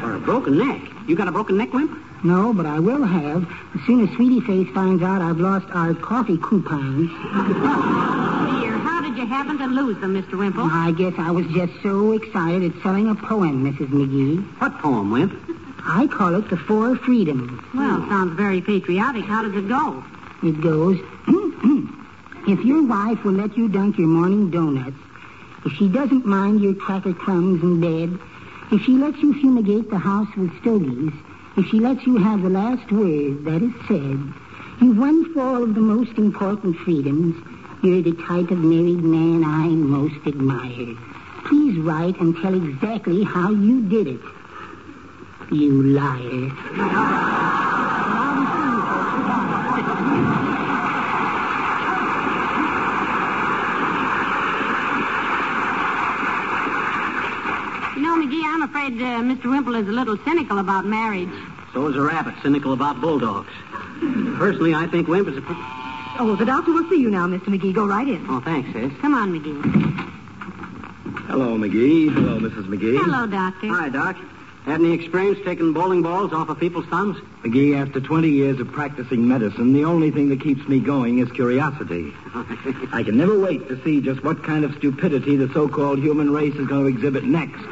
For 0.00 0.14
a 0.14 0.20
broken 0.20 0.58
neck? 0.58 0.80
You 1.08 1.16
got 1.16 1.28
a 1.28 1.32
broken 1.32 1.56
neck, 1.56 1.72
Wimp? 1.72 1.90
No, 2.24 2.52
but 2.54 2.66
I 2.66 2.78
will 2.78 3.04
have 3.04 3.44
as 3.74 3.80
soon 3.86 4.08
as 4.08 4.14
Sweetie 4.16 4.40
Face 4.40 4.68
finds 4.74 5.02
out 5.02 5.20
I've 5.22 5.38
lost 5.38 5.66
our 5.70 5.92
coffee 5.94 6.38
coupons. 6.38 7.10
Dear, 7.10 8.78
how 8.78 9.02
did 9.02 9.16
you 9.18 9.26
happen 9.26 9.58
to 9.58 9.66
lose 9.66 10.00
them, 10.00 10.14
Mr. 10.14 10.38
Wimple? 10.38 10.68
I 10.70 10.92
guess 10.92 11.14
I 11.18 11.30
was 11.30 11.46
just 11.48 11.72
so 11.82 12.12
excited 12.12 12.74
at 12.74 12.82
selling 12.82 13.08
a 13.10 13.14
poem, 13.14 13.64
Mrs. 13.70 13.88
McGee. 13.88 14.42
What 14.60 14.78
poem, 14.78 15.10
Wimp? 15.10 15.32
I 15.88 16.08
call 16.08 16.34
it 16.34 16.50
The 16.50 16.56
Four 16.56 16.96
Freedoms. 16.96 17.62
Well, 17.72 18.00
sounds 18.08 18.36
very 18.36 18.60
patriotic. 18.60 19.24
How 19.24 19.42
does 19.42 19.54
it 19.54 19.68
go? 19.68 20.04
It 20.42 20.60
goes, 20.60 20.98
if 22.48 22.64
your 22.64 22.84
wife 22.84 23.22
will 23.22 23.34
let 23.34 23.56
you 23.56 23.68
dunk 23.68 23.96
your 23.96 24.08
morning 24.08 24.50
donuts, 24.50 24.96
if 25.64 25.72
she 25.74 25.88
doesn't 25.88 26.26
mind 26.26 26.60
your 26.60 26.74
cracker 26.74 27.14
crumbs 27.14 27.62
in 27.62 27.80
bed, 27.80 28.18
if 28.72 28.82
she 28.82 28.92
lets 28.92 29.18
you 29.18 29.32
fumigate 29.34 29.88
the 29.88 29.98
house 29.98 30.28
with 30.36 30.50
stogies, 30.60 31.12
if 31.56 31.66
she 31.66 31.78
lets 31.78 32.04
you 32.04 32.16
have 32.16 32.42
the 32.42 32.50
last 32.50 32.90
word, 32.90 33.44
that 33.44 33.62
is 33.62 33.72
said, 33.86 34.34
you've 34.82 34.98
won 34.98 35.32
four 35.32 35.62
of 35.62 35.74
the 35.76 35.80
most 35.80 36.18
important 36.18 36.76
freedoms. 36.78 37.36
You're 37.84 38.02
the 38.02 38.20
type 38.24 38.50
of 38.50 38.58
married 38.58 39.04
man 39.04 39.44
I 39.44 39.68
most 39.68 40.26
admire. 40.26 40.96
Please 41.44 41.78
write 41.78 42.18
and 42.20 42.36
tell 42.42 42.54
exactly 42.54 43.22
how 43.22 43.52
you 43.52 43.82
did 43.82 44.08
it. 44.08 44.20
You 45.50 45.82
liar. 45.82 46.50
You 57.96 58.02
know, 58.02 58.16
McGee, 58.20 58.42
I'm 58.44 58.62
afraid 58.62 58.92
uh, 59.00 59.20
Mr. 59.22 59.44
Wimple 59.50 59.74
is 59.80 59.88
a 59.88 59.92
little 59.92 60.18
cynical 60.18 60.58
about 60.58 60.84
marriage. 60.84 61.30
So 61.72 61.86
is 61.88 61.96
a 61.96 62.02
rabbit 62.02 62.34
cynical 62.42 62.72
about 62.74 63.00
bulldogs. 63.00 63.50
Personally, 64.36 64.74
I 64.74 64.86
think 64.86 65.08
Wimp 65.08 65.28
is 65.28 65.36
a... 65.38 65.40
pre- 65.40 65.56
Oh, 66.18 66.34
the 66.36 66.44
doctor 66.46 66.72
will 66.72 66.88
see 66.88 66.96
you 67.00 67.10
now, 67.10 67.26
Mr. 67.26 67.44
McGee. 67.48 67.74
Go 67.74 67.86
right 67.86 68.06
in. 68.08 68.24
Oh, 68.28 68.40
thanks, 68.40 68.70
sis. 68.72 68.90
Come 69.00 69.14
on, 69.14 69.32
McGee. 69.38 69.62
Hello, 71.26 71.56
McGee. 71.58 72.12
Hello, 72.12 72.38
Mrs. 72.38 72.66
McGee. 72.68 72.98
Hello, 72.98 73.26
Doctor. 73.26 73.68
Hi, 73.68 73.88
Doc. 73.90 74.16
Had 74.66 74.80
any 74.80 74.94
experience 74.94 75.38
taking 75.44 75.72
bowling 75.72 76.02
balls 76.02 76.32
off 76.32 76.48
of 76.48 76.58
people's 76.58 76.86
thumbs? 76.86 77.16
McGee, 77.44 77.80
after 77.80 78.00
20 78.00 78.28
years 78.28 78.58
of 78.58 78.66
practicing 78.72 79.28
medicine, 79.28 79.72
the 79.72 79.84
only 79.84 80.10
thing 80.10 80.28
that 80.30 80.40
keeps 80.40 80.66
me 80.66 80.80
going 80.80 81.20
is 81.20 81.30
curiosity. 81.30 82.12
I 82.92 83.04
can 83.04 83.16
never 83.16 83.38
wait 83.38 83.68
to 83.68 83.80
see 83.84 84.00
just 84.00 84.24
what 84.24 84.42
kind 84.42 84.64
of 84.64 84.74
stupidity 84.74 85.36
the 85.36 85.48
so-called 85.54 86.00
human 86.00 86.32
race 86.32 86.56
is 86.56 86.66
going 86.66 86.82
to 86.82 86.88
exhibit 86.88 87.22
next. 87.22 87.62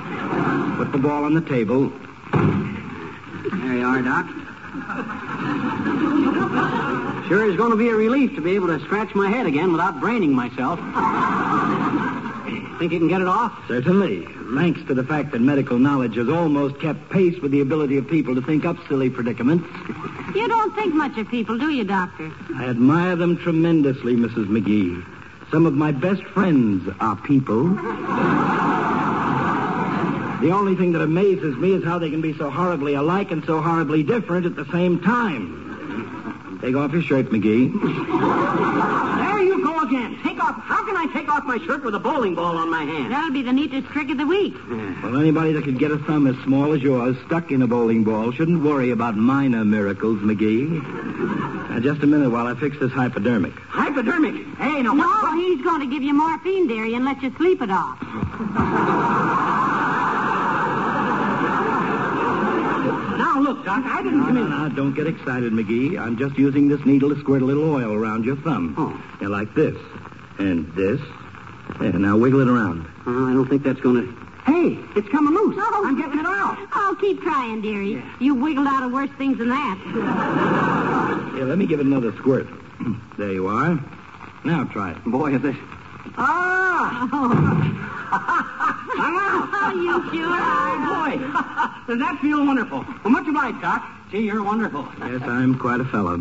Put 0.77 0.93
the 0.93 0.99
ball 0.99 1.25
on 1.25 1.35
the 1.35 1.41
table. 1.41 1.93
There 2.33 3.77
you 3.77 3.85
are, 3.85 4.01
Doc. 4.01 4.27
Sure 7.27 7.51
is 7.51 7.57
going 7.57 7.73
to 7.73 7.77
be 7.77 7.89
a 7.89 7.95
relief 7.97 8.37
to 8.37 8.41
be 8.41 8.55
able 8.55 8.69
to 8.69 8.79
scratch 8.85 9.13
my 9.17 9.29
head 9.29 9.47
again 9.47 9.73
without 9.73 9.99
braining 9.99 10.33
myself. 10.33 10.79
Think 12.79 12.93
you 12.93 12.99
can 12.99 13.09
get 13.09 13.21
it 13.21 13.29
off? 13.29 13.53
Certainly. 13.69 14.27
Thanks 14.55 14.83
to 14.89 14.95
the 14.95 15.05
fact 15.05 15.31
that 15.33 15.41
medical 15.41 15.79
knowledge 15.79 16.17
has 16.17 16.29
almost 16.29 16.81
kept 16.81 17.09
pace 17.09 17.39
with 17.41 17.53
the 17.53 17.61
ability 17.61 17.97
of 17.99 18.09
people 18.09 18.35
to 18.35 18.43
think 18.43 18.65
up 18.65 18.77
silly 18.89 19.09
predicaments. 19.09 19.67
You 20.35 20.49
don't 20.49 20.75
think 20.75 20.95
much 20.95 21.17
of 21.17 21.29
people, 21.29 21.57
do 21.57 21.71
you, 21.71 21.85
Doctor? 21.85 22.33
I 22.57 22.65
admire 22.67 23.17
them 23.17 23.37
tremendously, 23.37 24.17
Mrs. 24.17 24.49
McGee. 24.49 25.05
Some 25.51 25.67
of 25.67 25.75
my 25.75 25.93
best 25.93 26.25
friends 26.25 26.89
are 27.01 27.17
people. 27.17 27.69
The 30.41 30.51
only 30.51 30.75
thing 30.75 30.93
that 30.93 31.01
amazes 31.01 31.57
me 31.57 31.73
is 31.73 31.85
how 31.85 31.99
they 31.99 32.11
can 32.11 32.21
be 32.21 32.37
so 32.37 32.51
horribly 32.51 32.95
alike 32.95 33.31
and 33.31 33.45
so 33.45 33.63
horribly 33.63 34.03
different 34.03 34.47
at 34.47 34.57
the 34.57 34.67
same 34.73 35.01
time. 35.01 36.59
Take 36.61 36.75
off 36.75 36.93
your 36.93 37.03
shirt, 37.03 37.31
McGee. 37.31 37.73
There 39.19 39.43
you 39.43 39.54
go 39.85 39.97
again. 39.97 40.19
Take 40.23 40.43
off. 40.43 40.57
How 40.61 40.85
can 40.85 40.97
I 40.97 41.07
take 41.13 41.29
off 41.29 41.45
my 41.45 41.59
shirt 41.67 41.85
with 41.85 41.95
a 41.95 41.99
bowling 41.99 42.35
ball 42.35 42.57
on 42.57 42.71
my 42.71 42.85
hand? 42.85 43.13
That'll 43.13 43.33
be 43.33 43.43
the 43.43 43.53
neatest 43.53 43.89
trick 43.89 44.11
of 44.11 44.19
the 44.19 44.27
week. 44.27 44.55
Hmm. 44.55 45.03
Well, 45.03 45.19
anybody 45.21 45.53
that 45.53 45.65
could 45.65 45.79
get 45.79 45.91
a 45.91 45.99
thumb 45.99 46.27
as 46.27 46.37
small 46.45 46.73
as 46.73 46.83
yours 46.83 47.17
stuck 47.27 47.51
in 47.51 47.63
a 47.63 47.67
bowling 47.67 48.05
ball 48.05 48.33
shouldn't 48.33 48.63
worry 48.63 48.91
about 48.91 49.17
minor 49.17 49.65
miracles, 49.65 50.21
McGee. 50.21 50.69
Now, 51.71 51.81
just 51.81 52.03
a 52.03 52.07
minute 52.07 52.31
while 52.31 52.47
I 52.47 52.55
fix 52.55 52.79
this 52.79 52.93
hypodermic. 52.93 53.55
Hypodermic. 53.69 54.35
Hey, 54.59 54.83
now, 54.83 54.93
No, 54.93 55.07
what- 55.07 55.23
what- 55.23 55.39
he's 55.39 55.61
going 55.63 55.81
to 55.81 55.87
give 55.87 56.03
you 56.03 56.15
morphine, 56.15 56.67
dearie, 56.67 56.95
and 56.95 57.05
let 57.05 57.23
you 57.23 57.33
sleep 57.37 57.61
it 57.63 57.71
off. 57.71 57.99
now, 63.19 63.41
look, 63.41 63.54
Doc, 63.65 63.83
I 63.87 64.03
didn't 64.03 64.19
No, 64.19 64.25
come 64.27 64.35
no, 64.35 64.45
in. 64.45 64.51
no, 64.51 64.69
don't 64.69 64.95
get 64.95 65.07
excited, 65.07 65.53
McGee. 65.53 65.99
I'm 65.99 66.17
just 66.19 66.37
using 66.39 66.69
this 66.69 66.85
needle 66.85 67.09
to 67.15 67.21
squirt 67.21 67.41
a 67.43 67.45
little 67.45 67.71
oil 67.73 67.93
around 67.95 68.25
your 68.25 68.37
thumb. 68.37 68.75
Oh. 68.77 69.03
Yeah, 69.21 69.29
like 69.29 69.55
this. 69.55 69.75
And 70.39 70.71
this. 70.75 71.01
Yeah, 71.81 71.93
now 71.93 72.17
wiggle 72.19 72.41
it 72.41 72.49
around. 72.49 72.87
Uh, 73.07 73.31
I 73.31 73.33
don't 73.33 73.49
think 73.49 73.63
that's 73.63 73.81
going 73.81 73.97
to... 74.07 74.15
Hey, 74.45 74.79
it's 74.95 75.09
coming 75.09 75.33
loose. 75.35 75.57
Oh. 75.59 75.83
I'm 75.87 75.97
getting 75.99 76.19
it 76.19 76.27
out. 76.27 76.59
Oh, 76.75 76.95
keep 77.01 77.23
trying, 77.23 77.63
dearie. 77.63 78.03
You 78.21 78.35
wiggled 78.35 78.67
out 78.67 78.83
of 78.83 78.93
worse 78.93 79.09
things 79.17 79.39
than 79.39 79.49
that. 79.49 79.79
Here, 81.35 81.45
let 81.47 81.57
me 81.57 81.67
give 81.67 81.81
it 81.81 81.87
another 81.87 82.13
squirt. 82.19 82.47
there 83.19 83.33
you 83.33 83.47
are. 83.47 83.81
Now 84.45 84.65
try 84.65 84.91
it. 84.93 85.03
Boy, 85.05 85.35
is 85.37 85.43
this... 85.43 85.57
Ah! 86.17 87.09
I'm 88.99 89.17
out. 89.17 89.34
Oh, 89.67 89.73
you 89.73 90.11
sure 90.13 90.29
are. 90.29 90.75
Boy, 90.85 91.17
does 91.89 91.99
that 91.99 92.19
feel 92.21 92.45
wonderful? 92.45 92.85
Well, 93.03 93.11
much 93.13 93.27
obliged, 93.27 93.61
Doc. 93.63 93.83
Gee, 94.11 94.21
you're 94.21 94.43
wonderful. 94.43 94.87
Yes, 95.01 95.23
I'm 95.23 95.59
quite 95.59 95.81
a 95.81 95.85
fellow. 95.87 96.17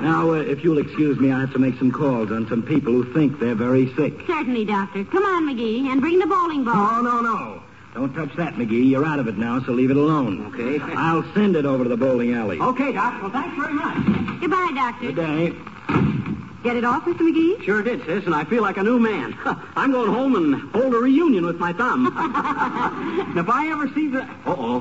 now, 0.00 0.30
uh, 0.30 0.34
if 0.34 0.62
you'll 0.64 0.78
excuse 0.78 1.18
me, 1.18 1.32
I 1.32 1.40
have 1.40 1.52
to 1.52 1.58
make 1.58 1.76
some 1.78 1.90
calls 1.90 2.30
on 2.30 2.46
some 2.48 2.62
people 2.62 2.92
who 2.92 3.12
think 3.12 3.38
they're 3.40 3.54
very 3.54 3.92
sick. 3.96 4.14
Certainly, 4.26 4.64
Doctor. 4.66 5.04
Come 5.04 5.24
on, 5.24 5.48
McGee, 5.48 5.86
and 5.90 6.00
bring 6.00 6.18
the 6.18 6.26
bowling 6.26 6.64
ball. 6.64 7.02
No, 7.02 7.20
no, 7.20 7.20
no. 7.20 7.62
Don't 7.94 8.14
touch 8.14 8.34
that, 8.36 8.54
McGee. 8.54 8.88
You're 8.88 9.04
out 9.04 9.18
of 9.18 9.26
it 9.26 9.36
now, 9.36 9.60
so 9.64 9.72
leave 9.72 9.90
it 9.90 9.96
alone. 9.96 10.54
Okay. 10.54 10.78
I'll 10.94 11.24
send 11.34 11.56
it 11.56 11.66
over 11.66 11.82
to 11.82 11.90
the 11.90 11.96
bowling 11.96 12.32
alley. 12.34 12.60
Okay, 12.60 12.92
Doc. 12.92 13.20
Well, 13.20 13.32
thanks 13.32 13.56
very 13.56 13.74
much. 13.74 13.96
Goodbye, 14.40 14.70
Doctor. 14.74 15.10
Good 15.12 15.16
day. 15.16 16.29
Get 16.62 16.76
it 16.76 16.84
off, 16.84 17.04
Mr. 17.04 17.20
McGee? 17.20 17.64
Sure 17.64 17.82
did, 17.82 18.04
sis, 18.04 18.26
and 18.26 18.34
I 18.34 18.44
feel 18.44 18.62
like 18.62 18.76
a 18.76 18.82
new 18.82 18.98
man. 18.98 19.36
I'm 19.76 19.92
going 19.92 20.12
home 20.12 20.36
and 20.36 20.70
hold 20.72 20.94
a 20.94 20.98
reunion 20.98 21.46
with 21.46 21.56
my 21.56 21.72
thumb. 21.72 22.06
and 23.28 23.38
if 23.38 23.48
I 23.48 23.70
ever 23.70 23.88
see 23.94 24.08
the... 24.08 24.22
Uh-oh. 24.44 24.80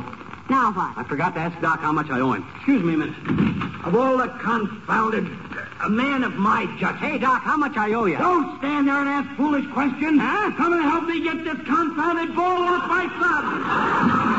Now 0.50 0.74
what? 0.74 0.98
I 0.98 1.06
forgot 1.08 1.36
to 1.36 1.39
ask 1.39 1.60
Doc 1.62 1.80
how 1.80 1.94
much 1.94 2.10
I 2.10 2.20
owe 2.20 2.34
him. 2.34 2.46
Excuse 2.56 2.84
me 2.84 2.96
a 2.96 2.98
minute. 2.98 3.86
Of 3.86 3.96
all 3.96 4.18
the 4.18 4.28
confounded... 4.28 5.28
A 5.82 5.89
man 5.89 6.26
of 6.26 6.34
my 6.34 6.65
judgment. 6.78 6.98
Hey, 6.98 7.18
Doc, 7.18 7.42
how 7.44 7.56
much 7.56 7.78
I 7.78 7.94
owe 7.94 8.04
you? 8.04 8.18
Don't 8.18 8.58
stand 8.58 8.89
there 8.89 8.98
and 8.98 9.08
ask 9.08 9.34
foolish 9.38 9.65
questions. 9.72 10.20
Huh? 10.22 10.52
Come 10.58 10.74
and 10.74 10.82
help 10.82 11.06
me 11.06 11.24
get 11.24 11.46
this 11.46 11.65
confounded 11.65 12.36
ball 12.36 12.63
off 12.63 12.89
my 12.89 13.08
thumb. 13.08 14.38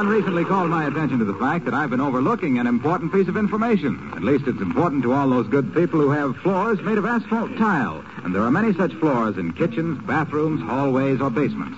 Someone 0.00 0.16
recently 0.16 0.44
called 0.46 0.70
my 0.70 0.86
attention 0.86 1.18
to 1.18 1.26
the 1.26 1.34
fact 1.34 1.66
that 1.66 1.74
I've 1.74 1.90
been 1.90 2.00
overlooking 2.00 2.58
an 2.58 2.66
important 2.66 3.12
piece 3.12 3.28
of 3.28 3.36
information. 3.36 4.12
At 4.16 4.24
least 4.24 4.46
it's 4.46 4.62
important 4.62 5.02
to 5.02 5.12
all 5.12 5.28
those 5.28 5.46
good 5.46 5.74
people 5.74 6.00
who 6.00 6.08
have 6.08 6.38
floors 6.38 6.80
made 6.80 6.96
of 6.96 7.04
asphalt 7.04 7.54
tile. 7.58 8.02
And 8.24 8.34
there 8.34 8.40
are 8.40 8.50
many 8.50 8.72
such 8.72 8.94
floors 8.94 9.36
in 9.36 9.52
kitchens, 9.52 10.02
bathrooms, 10.06 10.62
hallways, 10.62 11.20
or 11.20 11.28
basements. 11.28 11.76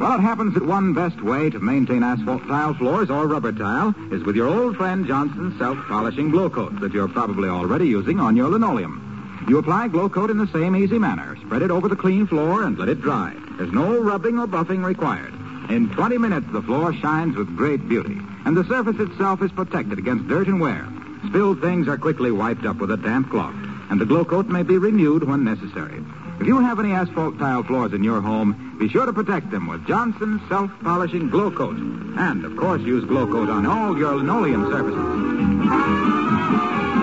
Well, 0.00 0.18
it 0.18 0.20
happens 0.20 0.54
that 0.54 0.66
one 0.66 0.94
best 0.94 1.22
way 1.22 1.48
to 1.50 1.60
maintain 1.60 2.02
asphalt 2.02 2.44
tile 2.48 2.74
floors 2.74 3.08
or 3.08 3.28
rubber 3.28 3.52
tile 3.52 3.94
is 4.10 4.24
with 4.24 4.34
your 4.34 4.48
old 4.48 4.76
friend 4.76 5.06
Johnson's 5.06 5.56
self-polishing 5.56 6.32
Glo-Coat 6.32 6.80
that 6.80 6.92
you're 6.92 7.06
probably 7.06 7.48
already 7.48 7.86
using 7.86 8.18
on 8.18 8.34
your 8.34 8.48
linoleum. 8.48 9.44
You 9.46 9.58
apply 9.58 9.86
Glo-Coat 9.88 10.30
in 10.30 10.38
the 10.38 10.48
same 10.48 10.74
easy 10.74 10.98
manner. 10.98 11.36
Spread 11.46 11.62
it 11.62 11.70
over 11.70 11.86
the 11.86 11.94
clean 11.94 12.26
floor 12.26 12.64
and 12.64 12.76
let 12.76 12.88
it 12.88 13.00
dry. 13.00 13.32
There's 13.58 13.72
no 13.72 14.00
rubbing 14.00 14.40
or 14.40 14.48
buffing 14.48 14.84
required. 14.84 15.32
In 15.70 15.88
20 15.90 16.18
minutes, 16.18 16.46
the 16.52 16.62
floor 16.62 16.92
shines 16.94 17.36
with 17.36 17.56
great 17.56 17.88
beauty, 17.88 18.18
and 18.44 18.56
the 18.56 18.64
surface 18.64 18.98
itself 18.98 19.42
is 19.42 19.50
protected 19.50 19.98
against 19.98 20.28
dirt 20.28 20.46
and 20.46 20.60
wear. 20.60 20.86
Spilled 21.28 21.60
things 21.60 21.88
are 21.88 21.96
quickly 21.96 22.30
wiped 22.30 22.66
up 22.66 22.76
with 22.76 22.90
a 22.90 22.96
damp 22.96 23.30
cloth, 23.30 23.54
and 23.90 24.00
the 24.00 24.04
Glo-Coat 24.04 24.46
may 24.46 24.62
be 24.62 24.76
renewed 24.76 25.24
when 25.24 25.42
necessary. 25.42 26.04
If 26.40 26.46
you 26.46 26.60
have 26.60 26.80
any 26.80 26.92
asphalt 26.92 27.38
tile 27.38 27.62
floors 27.62 27.92
in 27.92 28.04
your 28.04 28.20
home, 28.20 28.76
be 28.78 28.88
sure 28.88 29.06
to 29.06 29.12
protect 29.12 29.50
them 29.50 29.66
with 29.66 29.86
Johnson's 29.86 30.46
self-polishing 30.48 31.30
Glo-Coat. 31.30 31.76
And, 31.76 32.44
of 32.44 32.56
course, 32.56 32.82
use 32.82 33.04
Glo-Coat 33.04 33.48
on 33.48 33.66
all 33.66 33.96
your 33.96 34.16
linoleum 34.16 34.70
surfaces. 34.70 36.93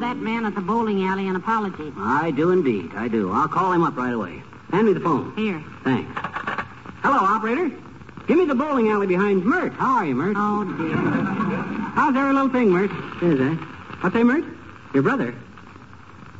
That 0.00 0.16
man 0.16 0.44
at 0.46 0.54
the 0.54 0.60
bowling 0.62 1.04
alley 1.04 1.28
an 1.28 1.36
apology. 1.36 1.92
I 1.98 2.30
do 2.30 2.50
indeed. 2.50 2.90
I 2.96 3.06
do. 3.08 3.30
I'll 3.32 3.48
call 3.48 3.70
him 3.72 3.82
up 3.84 3.96
right 3.96 4.12
away. 4.12 4.42
Hand 4.72 4.86
me 4.86 4.92
the 4.94 5.00
phone. 5.00 5.34
Here. 5.36 5.62
Thanks. 5.84 6.10
Hello, 7.02 7.18
operator. 7.18 7.70
Give 8.26 8.38
me 8.38 8.44
the 8.46 8.54
bowling 8.54 8.88
alley 8.88 9.06
behind 9.06 9.44
Myrt. 9.44 9.72
How 9.74 9.96
are 9.98 10.04
you, 10.06 10.14
Myrt? 10.14 10.36
Oh, 10.38 10.64
dear. 10.64 10.96
How's 10.96 12.16
every 12.16 12.32
little 12.32 12.48
thing, 12.48 12.70
Myrt? 12.70 12.90
Is 13.22 13.38
that? 13.38 13.56
What's 14.00 14.14
that, 14.14 14.24
Myrt? 14.24 14.44
Your 14.94 15.02
brother. 15.02 15.34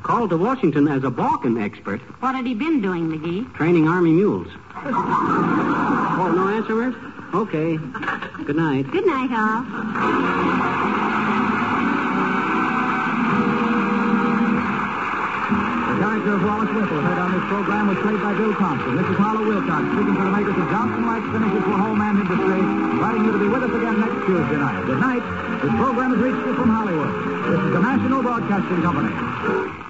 Called 0.03 0.31
to 0.31 0.37
Washington 0.39 0.89
as 0.89 1.05
a 1.05 1.11
Balkan 1.11 1.59
expert, 1.61 2.01
What 2.21 2.35
had 2.35 2.47
he 2.47 2.55
been 2.55 2.81
doing, 2.81 3.09
McGee? 3.11 3.55
training 3.55 3.87
Army 3.89 4.13
mules. 4.13 4.49
oh, 4.75 6.33
no 6.35 6.49
answer, 6.49 6.75
Myrt? 6.75 6.95
Okay. 7.35 7.77
Good 8.45 8.57
night. 8.57 8.91
Good 8.91 9.07
night, 9.07 9.31
all. 9.33 10.70
Wallace 16.71 16.89
Wimple, 16.89 17.03
heard 17.03 17.19
on 17.19 17.33
this 17.33 17.43
program, 17.49 17.89
was 17.89 17.99
played 17.99 18.21
by 18.23 18.33
Bill 18.35 18.55
Thompson. 18.55 18.97
This 18.97 19.07
is 19.07 19.17
Harlow 19.17 19.43
Wilcox, 19.43 19.83
speaking 19.91 20.15
for 20.15 20.25
the 20.25 20.31
makers 20.31 20.55
of 20.55 20.71
Johnson 20.71 21.03
Light 21.07 21.23
Finishes 21.33 21.65
for 21.65 21.77
Home 21.83 22.01
and 22.01 22.21
Industry, 22.21 22.61
inviting 22.61 23.25
you 23.25 23.33
to 23.33 23.39
be 23.39 23.49
with 23.49 23.63
us 23.65 23.75
again 23.75 23.99
next 23.99 24.27
Tuesday 24.27 24.57
night. 24.57 24.87
Good 24.87 25.01
night. 25.01 25.23
This 25.63 25.75
program 25.75 26.15
has 26.15 26.21
reached 26.23 26.47
you 26.47 26.55
from 26.55 26.71
Hollywood. 26.71 27.11
This 27.51 27.59
is 27.59 27.73
the 27.75 27.81
National 27.81 28.23
Broadcasting 28.23 28.83
Company. 28.83 29.90